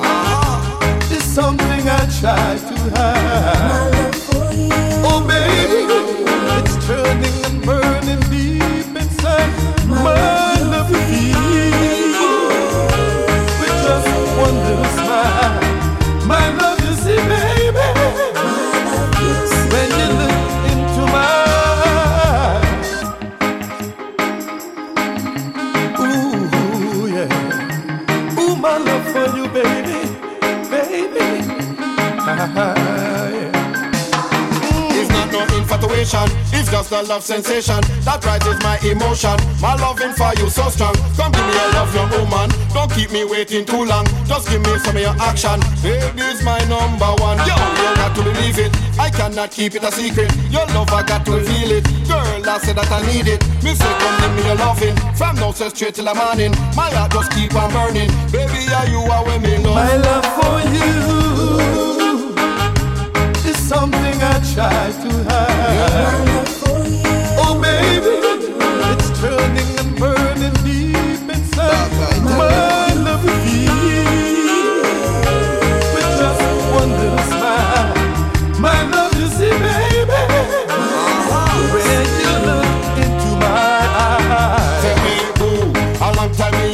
ah. 0.00 1.12
is 1.12 1.24
something 1.24 1.84
I 1.88 2.00
try 2.20 2.56
to 2.68 2.76
hide. 2.96 3.87
Just 36.78 36.92
a 36.92 37.02
love 37.10 37.24
sensation 37.24 37.80
that 38.06 38.22
rises 38.24 38.54
my 38.62 38.78
emotion. 38.86 39.34
My 39.58 39.74
loving 39.74 40.14
for 40.14 40.30
you 40.38 40.46
so 40.48 40.70
strong. 40.70 40.94
Come 41.18 41.32
give 41.34 41.42
me 41.42 41.50
a 41.58 41.66
love, 41.74 41.90
young 41.90 42.10
woman. 42.14 42.54
Don't 42.70 42.86
keep 42.94 43.10
me 43.10 43.24
waiting 43.24 43.66
too 43.66 43.82
long. 43.82 44.06
Just 44.30 44.46
give 44.48 44.62
me 44.62 44.78
some 44.78 44.94
of 44.94 45.02
your 45.02 45.16
action. 45.18 45.58
Baby's 45.82 46.38
my 46.46 46.62
number 46.70 47.10
one. 47.18 47.38
Yo, 47.42 47.58
you 47.58 47.90
got 47.98 48.14
to 48.14 48.22
believe 48.22 48.62
it. 48.62 48.70
I 48.94 49.10
cannot 49.10 49.50
keep 49.50 49.74
it 49.74 49.82
a 49.82 49.90
secret. 49.90 50.30
Your 50.54 50.66
love, 50.70 50.92
I 50.94 51.02
got 51.02 51.26
to 51.26 51.32
reveal 51.42 51.82
it. 51.82 51.84
Girl, 52.06 52.46
I 52.46 52.58
said 52.62 52.76
that 52.78 52.90
I 52.94 53.02
need 53.10 53.26
it. 53.26 53.42
Me 53.66 53.74
say, 53.74 53.92
come 53.98 54.14
give 54.22 54.32
me 54.38 54.46
your 54.46 54.54
loving. 54.62 54.94
From 55.18 55.34
now 55.34 55.50
say 55.50 55.70
straight 55.70 55.96
till 55.96 56.06
the 56.06 56.14
morning. 56.14 56.52
My 56.78 56.94
heart 56.94 57.10
just 57.10 57.34
keep 57.34 57.58
on 57.58 57.74
burning. 57.74 58.10
Baby, 58.30 58.70
are 58.70 58.86
you 58.86 59.02
are 59.02 59.26
with 59.26 59.42
me 59.42 59.58
love? 59.66 59.74
My 59.82 59.98
love 59.98 60.30
for 60.38 60.62
you 60.78 60.94
is 63.50 63.58
something 63.58 64.22
I 64.22 64.38
try 64.54 64.94
to 65.02 65.10
hide. 65.26 66.37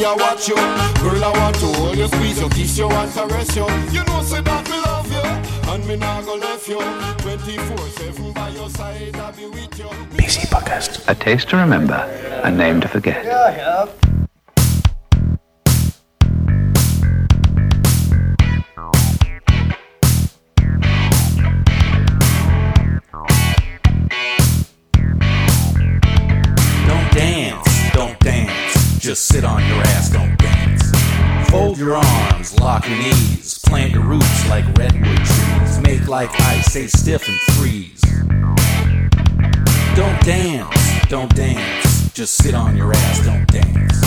I 0.06 0.16
watch 0.16 0.48
you. 0.48 0.54
Girl, 0.54 1.24
I 1.24 1.32
want 1.38 1.56
to 1.56 1.66
hold 1.66 1.96
you, 1.96 2.06
squeeze 2.06 2.40
you, 2.40 2.48
kiss 2.50 2.78
you, 2.78 2.88
and 2.88 3.12
caress 3.12 3.56
you. 3.56 3.66
You 3.90 4.04
know, 4.04 4.22
say 4.22 4.42
that 4.42 4.73
and 5.74 5.86
me 5.88 5.96
not 5.96 6.24
go 6.24 6.34
left 6.36 6.68
you. 6.68 6.78
24/7 6.78 8.32
by 8.32 8.48
your 8.50 8.70
side, 8.70 9.16
I'll 9.16 9.32
be 9.32 9.46
with 9.46 9.78
you. 9.78 9.88
PC 10.16 10.46
Podcast. 10.46 11.08
A 11.08 11.14
taste 11.14 11.48
to 11.50 11.56
remember, 11.56 12.00
a 12.44 12.50
name 12.50 12.80
to 12.80 12.88
forget. 12.88 13.24
Don't 26.86 27.10
dance, 27.12 27.92
don't 27.92 28.18
dance. 28.20 28.98
Just 29.00 29.26
sit 29.26 29.44
on 29.44 29.60
your 29.66 29.82
ass, 29.82 30.10
don't 30.10 30.38
dance. 30.38 30.43
Fold 31.54 31.78
your 31.78 31.94
arms, 31.94 32.58
lock 32.58 32.84
your 32.88 32.98
knees. 32.98 33.60
Plant 33.60 33.92
your 33.92 34.02
roots 34.02 34.48
like 34.48 34.64
redwood 34.76 35.18
trees. 35.24 35.80
Make 35.82 36.08
like 36.08 36.28
ice, 36.40 36.66
stay 36.66 36.88
stiff 36.88 37.28
and 37.28 37.38
freeze. 37.56 38.00
Don't 39.94 40.20
dance, 40.24 41.06
don't 41.08 41.32
dance. 41.32 42.12
Just 42.12 42.42
sit 42.42 42.56
on 42.56 42.76
your 42.76 42.92
ass, 42.92 43.24
don't 43.24 43.46
dance. 43.46 44.00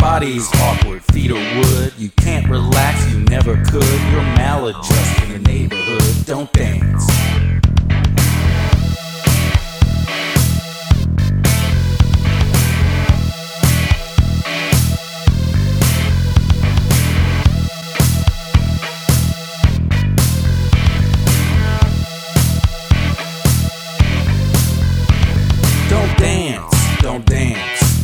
Body's 0.00 0.48
awkward, 0.62 1.04
feet 1.12 1.32
are 1.32 1.58
wood. 1.58 1.92
You 1.98 2.08
can't 2.16 2.48
relax, 2.48 3.12
you 3.12 3.20
never 3.24 3.62
could. 3.64 4.00
You're 4.10 4.22
maladjusted 4.38 5.24
in 5.24 5.42
the 5.42 5.50
neighborhood. 5.50 6.24
Don't 6.24 6.50
dance. 6.54 7.65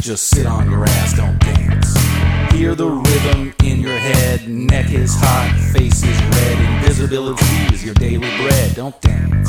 Just 0.03 0.31
sit 0.31 0.47
on 0.47 0.69
your 0.69 0.85
ass, 0.85 1.13
don't 1.13 1.39
dance. 1.39 1.97
Hear 2.53 2.75
the 2.75 2.89
rhythm 2.89 3.55
in 3.63 3.79
your 3.79 3.97
head. 3.97 4.49
Neck 4.49 4.91
is 4.91 5.15
hot, 5.15 5.57
face 5.73 6.03
is 6.03 6.21
red. 6.25 6.83
Invisibility 6.83 7.45
is 7.73 7.85
your 7.85 7.95
daily 7.95 8.29
bread. 8.39 8.75
Don't 8.75 9.01
dance. 9.01 9.49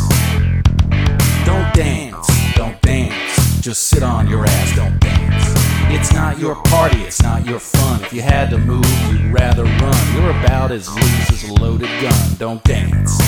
Don't 1.43 1.73
dance, 1.73 2.27
don't 2.53 2.79
dance. 2.83 3.61
Just 3.61 3.87
sit 3.87 4.03
on 4.03 4.29
your 4.29 4.45
ass, 4.45 4.75
don't 4.75 4.99
dance. 4.99 5.43
It's 5.91 6.13
not 6.13 6.37
your 6.37 6.53
party, 6.65 7.01
it's 7.01 7.23
not 7.23 7.43
your 7.47 7.59
fun. 7.59 8.03
If 8.03 8.13
you 8.13 8.21
had 8.21 8.51
to 8.51 8.59
move, 8.59 8.85
you'd 9.11 9.33
rather 9.33 9.63
run. 9.63 10.13
You're 10.13 10.29
about 10.39 10.71
as 10.71 10.87
loose 10.87 11.31
as 11.31 11.49
a 11.49 11.53
loaded 11.55 11.89
gun. 11.99 12.35
Don't 12.37 12.63
dance. 12.63 13.19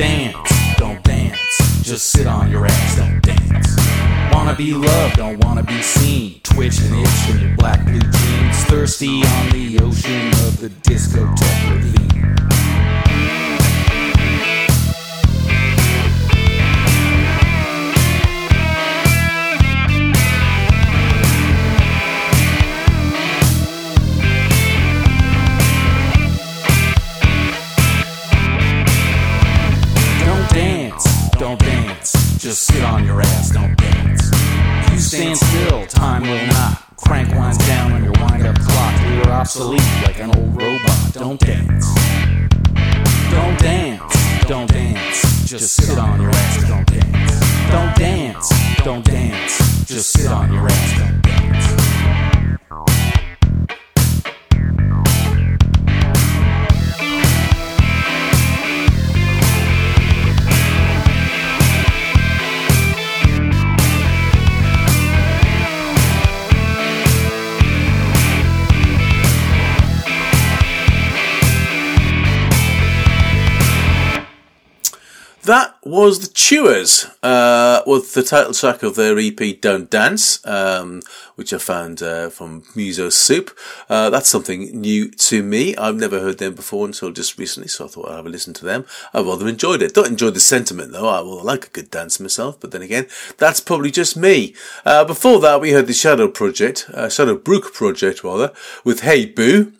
Dance, 0.00 0.76
don't 0.78 1.02
dance. 1.04 1.82
Just 1.82 2.08
sit 2.08 2.26
on 2.26 2.50
your 2.50 2.64
ass, 2.64 2.96
don't 2.96 3.20
dance. 3.20 3.76
Wanna 4.32 4.56
be 4.56 4.72
loved, 4.72 5.16
don't 5.16 5.44
wanna 5.44 5.62
be 5.62 5.82
seen. 5.82 6.40
Twitch 6.42 6.80
and 6.80 7.06
itch 7.06 7.28
in 7.28 7.48
your 7.48 7.56
black 7.58 7.84
blue 7.84 8.00
jeans. 8.00 8.64
Thirsty 8.64 9.22
on 9.22 9.50
the 9.50 9.78
ocean 9.82 10.28
of 10.46 10.58
the 10.58 10.70
discotheque 10.70 11.70
ravine. 11.70 12.19
Just 32.50 32.66
sit 32.66 32.82
on 32.82 33.06
your 33.06 33.20
ass, 33.20 33.50
don't 33.50 33.76
dance. 33.76 34.28
If 34.32 34.92
you 34.92 34.98
stand 34.98 35.38
still, 35.38 35.86
time 35.86 36.22
will 36.22 36.46
not. 36.48 36.82
Crank 36.96 37.32
winds 37.32 37.64
down 37.68 37.92
on 37.92 38.02
your 38.02 38.12
wind 38.14 38.44
up 38.44 38.58
clock. 38.58 39.00
You're 39.08 39.32
obsolete 39.32 39.80
like 40.02 40.18
an 40.18 40.34
old 40.36 40.60
robot. 40.60 41.12
Don't 41.12 41.38
dance. 41.38 41.86
Don't 43.30 43.56
dance, 43.60 44.46
don't 44.48 44.68
dance. 44.68 45.48
Just 45.48 45.76
sit 45.76 45.96
on 45.96 46.20
your 46.20 46.30
ass, 46.30 46.68
don't 46.68 46.86
dance. 46.88 47.70
Don't 47.70 47.94
dance, 47.96 48.52
don't 48.82 49.04
dance. 49.04 49.86
Just 49.86 50.10
sit 50.10 50.26
on 50.26 50.52
your 50.52 50.66
ass, 50.66 50.98
don't 50.98 51.22
dance. 51.22 53.09
That 75.50 75.74
was 75.82 76.20
the 76.20 76.32
Chewers, 76.32 77.06
uh, 77.24 77.82
with 77.84 78.14
the 78.14 78.22
title 78.22 78.54
track 78.54 78.84
of 78.84 78.94
their 78.94 79.18
EP 79.18 79.60
"Don't 79.60 79.90
Dance," 79.90 80.46
um, 80.46 81.02
which 81.34 81.52
I 81.52 81.58
found 81.58 82.04
uh, 82.04 82.30
from 82.30 82.62
Muso 82.76 83.08
Soup. 83.08 83.50
Uh, 83.88 84.10
that's 84.10 84.28
something 84.28 84.80
new 84.80 85.10
to 85.10 85.42
me. 85.42 85.74
I've 85.74 85.96
never 85.96 86.20
heard 86.20 86.38
them 86.38 86.54
before 86.54 86.86
until 86.86 87.10
just 87.10 87.36
recently, 87.36 87.66
so 87.66 87.86
I 87.86 87.88
thought 87.88 88.08
I'd 88.08 88.14
have 88.14 88.26
a 88.26 88.28
listen 88.28 88.54
to 88.54 88.64
them. 88.64 88.86
I 89.12 89.22
rather 89.22 89.48
enjoyed 89.48 89.82
it. 89.82 89.92
Don't 89.92 90.06
enjoy 90.06 90.30
the 90.30 90.38
sentiment 90.38 90.92
though. 90.92 91.08
I, 91.08 91.20
well, 91.20 91.40
I 91.40 91.42
like 91.42 91.66
a 91.66 91.70
good 91.70 91.90
dance 91.90 92.20
myself, 92.20 92.60
but 92.60 92.70
then 92.70 92.82
again, 92.82 93.08
that's 93.36 93.58
probably 93.58 93.90
just 93.90 94.16
me. 94.16 94.54
Uh, 94.84 95.04
before 95.04 95.40
that, 95.40 95.60
we 95.60 95.72
heard 95.72 95.88
the 95.88 95.94
Shadow 95.94 96.28
Project, 96.28 96.88
uh, 96.94 97.08
Shadowbrook 97.08 97.74
Project 97.74 98.22
rather, 98.22 98.52
with 98.84 99.00
"Hey 99.00 99.26
Boo." 99.26 99.72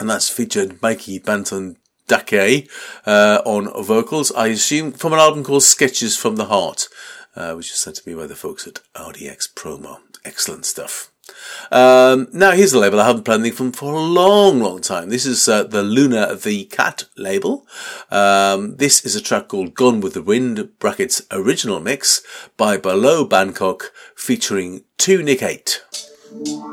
and 0.00 0.08
that's 0.08 0.30
featured 0.30 0.80
Mikey 0.80 1.20
Banton 1.20 1.76
Dake 2.10 2.68
uh, 3.06 3.40
on 3.44 3.70
vocals. 3.84 4.32
I 4.32 4.48
assume 4.48 4.90
from 4.90 5.12
an 5.12 5.20
album 5.20 5.44
called 5.44 5.62
Sketches 5.62 6.16
from 6.16 6.34
the 6.34 6.46
Heart, 6.46 6.88
uh, 7.36 7.54
which 7.54 7.70
is 7.70 7.78
sent 7.78 7.96
to 7.96 8.08
me 8.08 8.16
by 8.16 8.26
the 8.26 8.34
folks 8.34 8.66
at 8.66 8.80
RDX 8.94 9.54
Promo. 9.54 9.98
Excellent 10.24 10.66
stuff. 10.66 11.12
Um, 11.70 12.26
now 12.32 12.50
here's 12.50 12.72
a 12.72 12.78
label 12.80 12.98
I 12.98 13.06
haven't 13.06 13.22
played 13.22 13.38
anything 13.38 13.56
from 13.56 13.72
for 13.72 13.94
a 13.94 14.00
long, 14.00 14.58
long 14.58 14.80
time. 14.80 15.08
This 15.08 15.24
is 15.24 15.48
uh, 15.48 15.62
the 15.62 15.84
Luna 15.84 16.34
the 16.34 16.64
Cat 16.64 17.04
label. 17.16 17.64
Um, 18.10 18.76
this 18.76 19.04
is 19.04 19.14
a 19.14 19.20
track 19.20 19.46
called 19.46 19.74
"Gone 19.74 20.00
with 20.00 20.14
the 20.14 20.22
Wind" 20.22 20.76
(brackets 20.80 21.22
original 21.30 21.78
mix) 21.78 22.22
by 22.56 22.76
Below 22.76 23.24
Bangkok, 23.24 23.92
featuring 24.16 24.82
2nick8. 24.98 26.69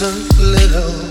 So 0.00 0.08
little 0.38 1.09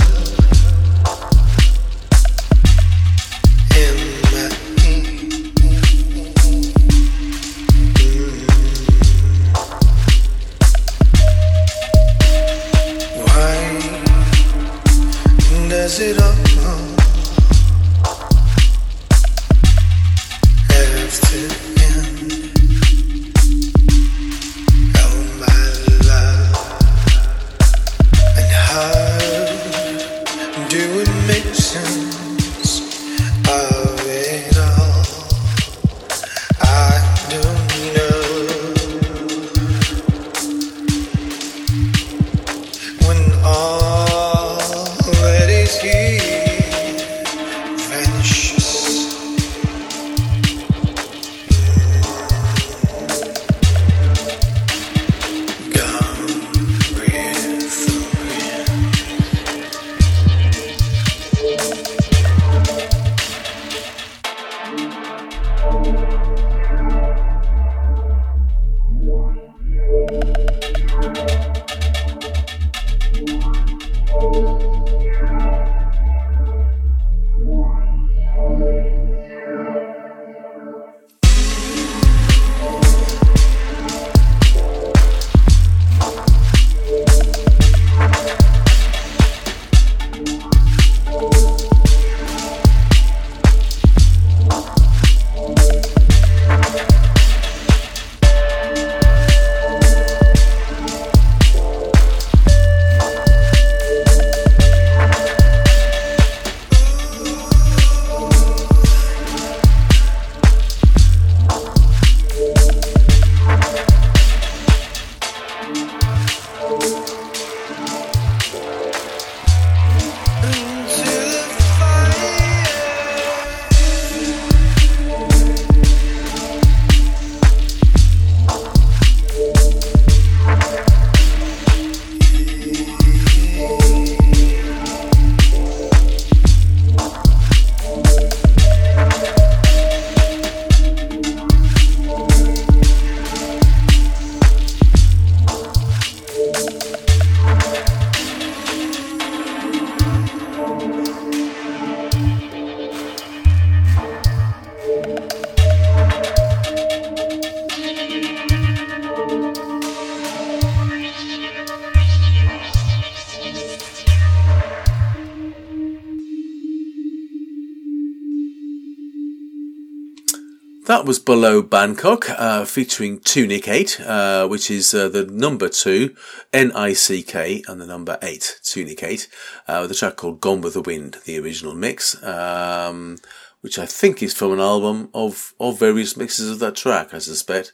was 171.09 171.17
Below 171.17 171.63
Bangkok, 171.63 172.29
uh, 172.29 172.65
featuring 172.65 173.19
2nick8, 173.21 174.05
uh, 174.05 174.47
which 174.47 174.69
is 174.69 174.93
uh, 174.93 175.09
the 175.09 175.25
number 175.25 175.67
2, 175.67 176.15
N-I-C-K, 176.53 177.63
and 177.67 177.81
the 177.81 177.87
number 177.87 178.19
8, 178.21 178.59
2nick8, 178.61 179.27
uh, 179.67 179.79
with 179.81 179.89
a 179.89 179.95
track 179.95 180.17
called 180.17 180.39
Gone 180.39 180.61
With 180.61 180.75
The 180.75 180.83
Wind, 180.83 181.17
the 181.25 181.39
original 181.39 181.73
mix, 181.73 182.21
um, 182.23 183.17
which 183.61 183.79
I 183.79 183.87
think 183.87 184.21
is 184.21 184.35
from 184.35 184.51
an 184.51 184.59
album 184.59 185.09
of, 185.15 185.55
of 185.59 185.79
various 185.79 186.15
mixes 186.15 186.47
of 186.47 186.59
that 186.59 186.75
track, 186.75 187.11
I 187.11 187.17
suspect. 187.17 187.73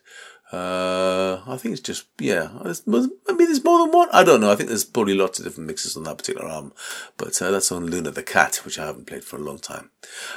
Uh, 0.56 1.42
I 1.48 1.58
think 1.58 1.74
it's 1.74 1.82
just, 1.82 2.06
yeah, 2.18 2.50
there's, 2.64 2.88
maybe 2.88 3.12
there's 3.28 3.62
more 3.62 3.80
than 3.80 3.92
one. 3.92 4.08
I 4.14 4.24
don't 4.24 4.40
know. 4.40 4.50
I 4.50 4.56
think 4.56 4.70
there's 4.70 4.86
probably 4.86 5.14
lots 5.14 5.38
of 5.38 5.44
different 5.44 5.68
mixes 5.68 5.98
on 5.98 6.04
that 6.04 6.18
particular 6.18 6.48
album, 6.48 6.72
but 7.18 7.42
uh, 7.42 7.52
that's 7.52 7.74
on 7.74 7.88
Luna 7.88 8.12
the 8.12 8.24
Cat, 8.24 8.62
which 8.64 8.80
I 8.80 8.86
haven't 8.86 9.06
played 9.06 9.26
for 9.26 9.36
a 9.36 9.42
long 9.42 9.60
time. 9.60 9.90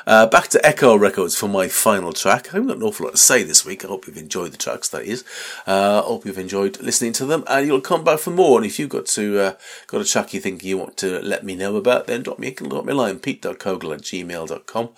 Uh, 0.09 0.27
back 0.27 0.49
to 0.49 0.59
Ekar 0.59 0.99
Records 0.99 1.37
for 1.37 1.47
my 1.47 1.69
final 1.69 2.13
track. 2.13 2.49
I 2.49 2.57
haven't 2.57 2.67
got 2.67 2.79
an 2.79 2.83
awful 2.83 3.07
lot 3.07 3.13
to 3.13 3.17
say 3.17 3.45
this 3.45 3.65
week. 3.65 3.85
I 3.85 3.89
hope 3.89 4.09
you've 4.09 4.17
enjoyed 4.17 4.51
the 4.51 4.57
tracks, 4.57 4.89
that 4.89 5.05
is. 5.05 5.23
Uh, 5.69 6.03
I 6.03 6.07
hope 6.09 6.27
you've 6.27 6.37
enjoyed 6.37 6.81
listening 6.81 7.13
to 7.13 7.25
them, 7.25 7.45
and 7.47 7.69
you'll 7.69 7.81
come 7.81 8.03
back 8.03 8.19
for 8.19 8.31
more. 8.31 8.59
And 8.59 8.67
if 8.67 8.81
you've 8.81 8.89
got 8.89 9.07
to, 9.07 9.39
uh, 9.39 9.53
got 9.87 10.01
a 10.01 10.05
track 10.05 10.35
you 10.35 10.41
think 10.41 10.65
you 10.65 10.79
want 10.79 10.97
to 10.97 11.21
let 11.21 11.45
me 11.45 11.55
know 11.55 11.77
about, 11.77 12.09
then 12.09 12.25
drop 12.25 12.41
me, 12.41 12.51
drop 12.51 12.85
me 12.85 12.93
a 12.93 12.97
line, 12.97 13.21
pete.cogle 13.21 13.93
at 13.93 14.01
gmail.com. 14.01 14.89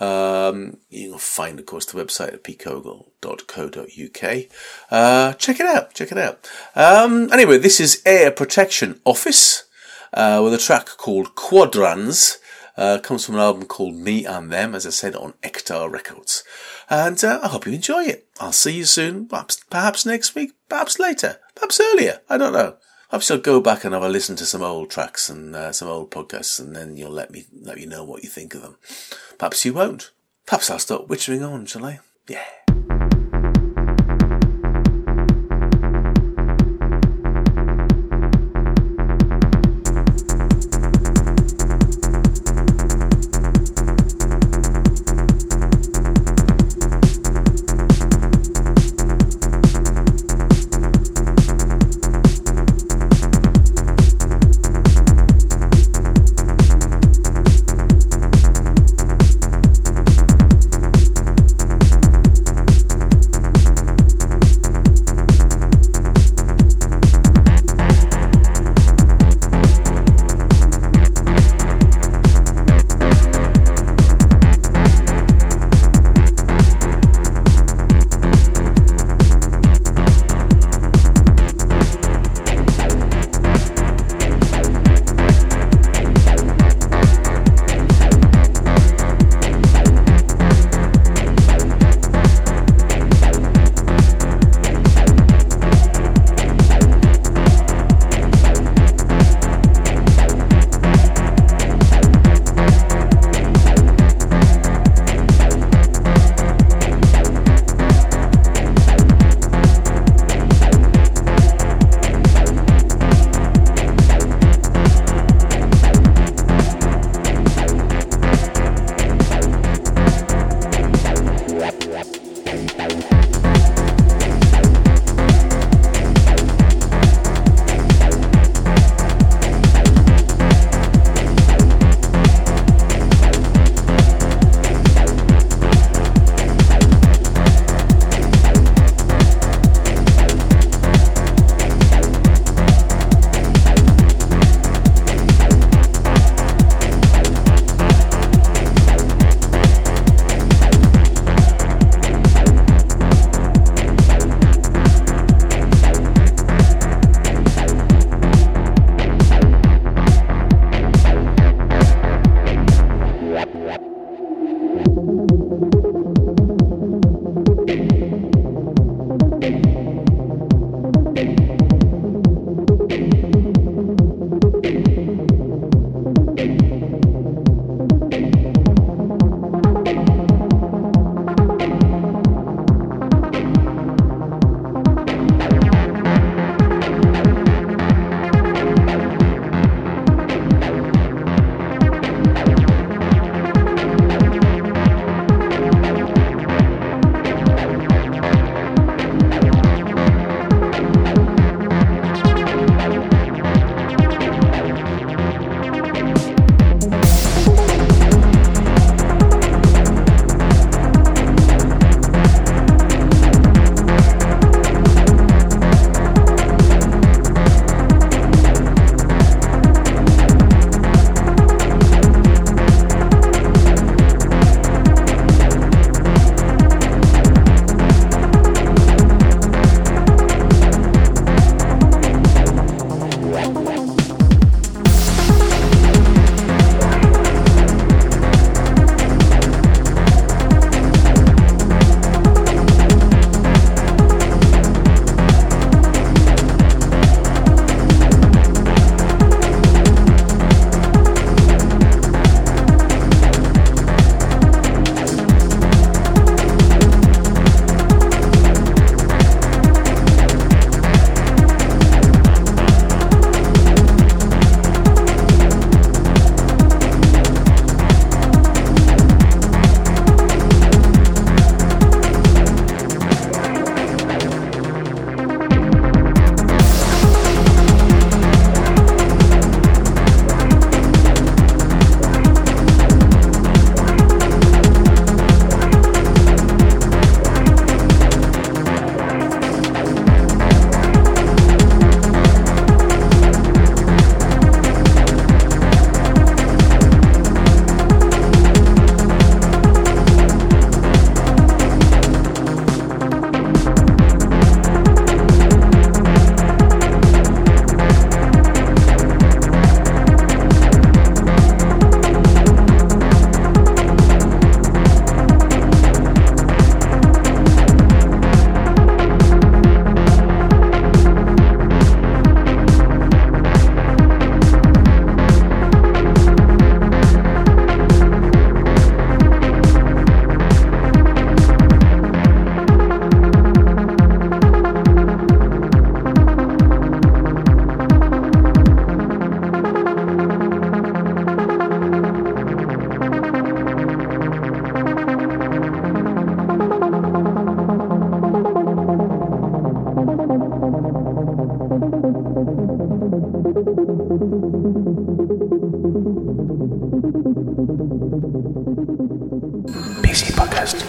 Um, 0.00 0.78
you 0.88 1.10
can 1.10 1.18
find, 1.18 1.58
of 1.58 1.66
course, 1.66 1.84
the 1.86 2.02
website 2.02 2.34
at 2.34 2.44
petecogle.co.uk. 2.44 4.44
Uh, 4.90 5.32
check 5.34 5.60
it 5.60 5.66
out, 5.66 5.94
check 5.94 6.12
it 6.12 6.18
out. 6.18 6.48
Um, 6.74 7.32
anyway, 7.32 7.58
this 7.58 7.80
is 7.80 8.02
Air 8.06 8.30
Protection 8.30 9.00
Office, 9.04 9.64
uh, 10.12 10.40
with 10.42 10.54
a 10.54 10.58
track 10.58 10.86
called 10.86 11.34
Quaradans. 11.34 12.38
Uh, 12.76 13.00
comes 13.00 13.26
from 13.26 13.34
an 13.34 13.40
album 13.40 13.64
called 13.64 13.96
Me 13.96 14.24
and 14.24 14.52
Them, 14.52 14.72
as 14.72 14.86
I 14.86 14.90
said, 14.90 15.16
on 15.16 15.34
Ekar 15.42 15.90
Records. 15.90 16.44
And 16.88 17.22
uh, 17.24 17.40
I 17.42 17.48
hope 17.48 17.66
you 17.66 17.72
enjoy 17.72 18.04
it. 18.04 18.28
I'll 18.38 18.52
see 18.52 18.76
you 18.76 18.84
soon, 18.84 19.26
perhaps, 19.26 19.64
perhaps 19.68 20.06
next 20.06 20.36
week, 20.36 20.52
perhaps 20.68 21.00
later, 21.00 21.40
perhaps 21.56 21.80
earlier. 21.80 22.20
I 22.28 22.38
don't 22.38 22.52
know. 22.52 22.76
Perhaps 23.10 23.30
I'll 23.30 23.38
go 23.38 23.60
back 23.60 23.84
and 23.84 23.94
have 23.94 24.02
a 24.02 24.08
listen 24.08 24.36
to 24.36 24.44
some 24.44 24.62
old 24.62 24.90
tracks 24.90 25.30
and 25.30 25.56
uh, 25.56 25.72
some 25.72 25.88
old 25.88 26.10
podcasts, 26.10 26.60
and 26.60 26.76
then 26.76 26.96
you'll 26.96 27.10
let 27.10 27.30
me 27.30 27.46
let 27.62 27.78
me 27.78 27.86
know 27.86 28.04
what 28.04 28.22
you 28.22 28.28
think 28.28 28.54
of 28.54 28.60
them. 28.60 28.76
Perhaps 29.38 29.64
you 29.64 29.72
won't. 29.72 30.10
Perhaps 30.44 30.70
I'll 30.70 30.78
stop 30.78 31.08
wittering 31.08 31.46
on, 31.46 31.64
shall 31.66 31.86
I? 31.86 32.00
Yeah. 32.28 32.44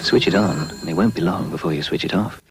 Switch 0.10 0.28
it 0.28 0.34
on, 0.34 0.72
and 0.72 0.90
it 0.90 0.96
won't 0.96 1.14
be 1.14 1.22
long 1.22 1.52
before 1.52 1.72
you 1.72 1.84
switch 1.84 2.04
it 2.04 2.16
off. 2.16 2.42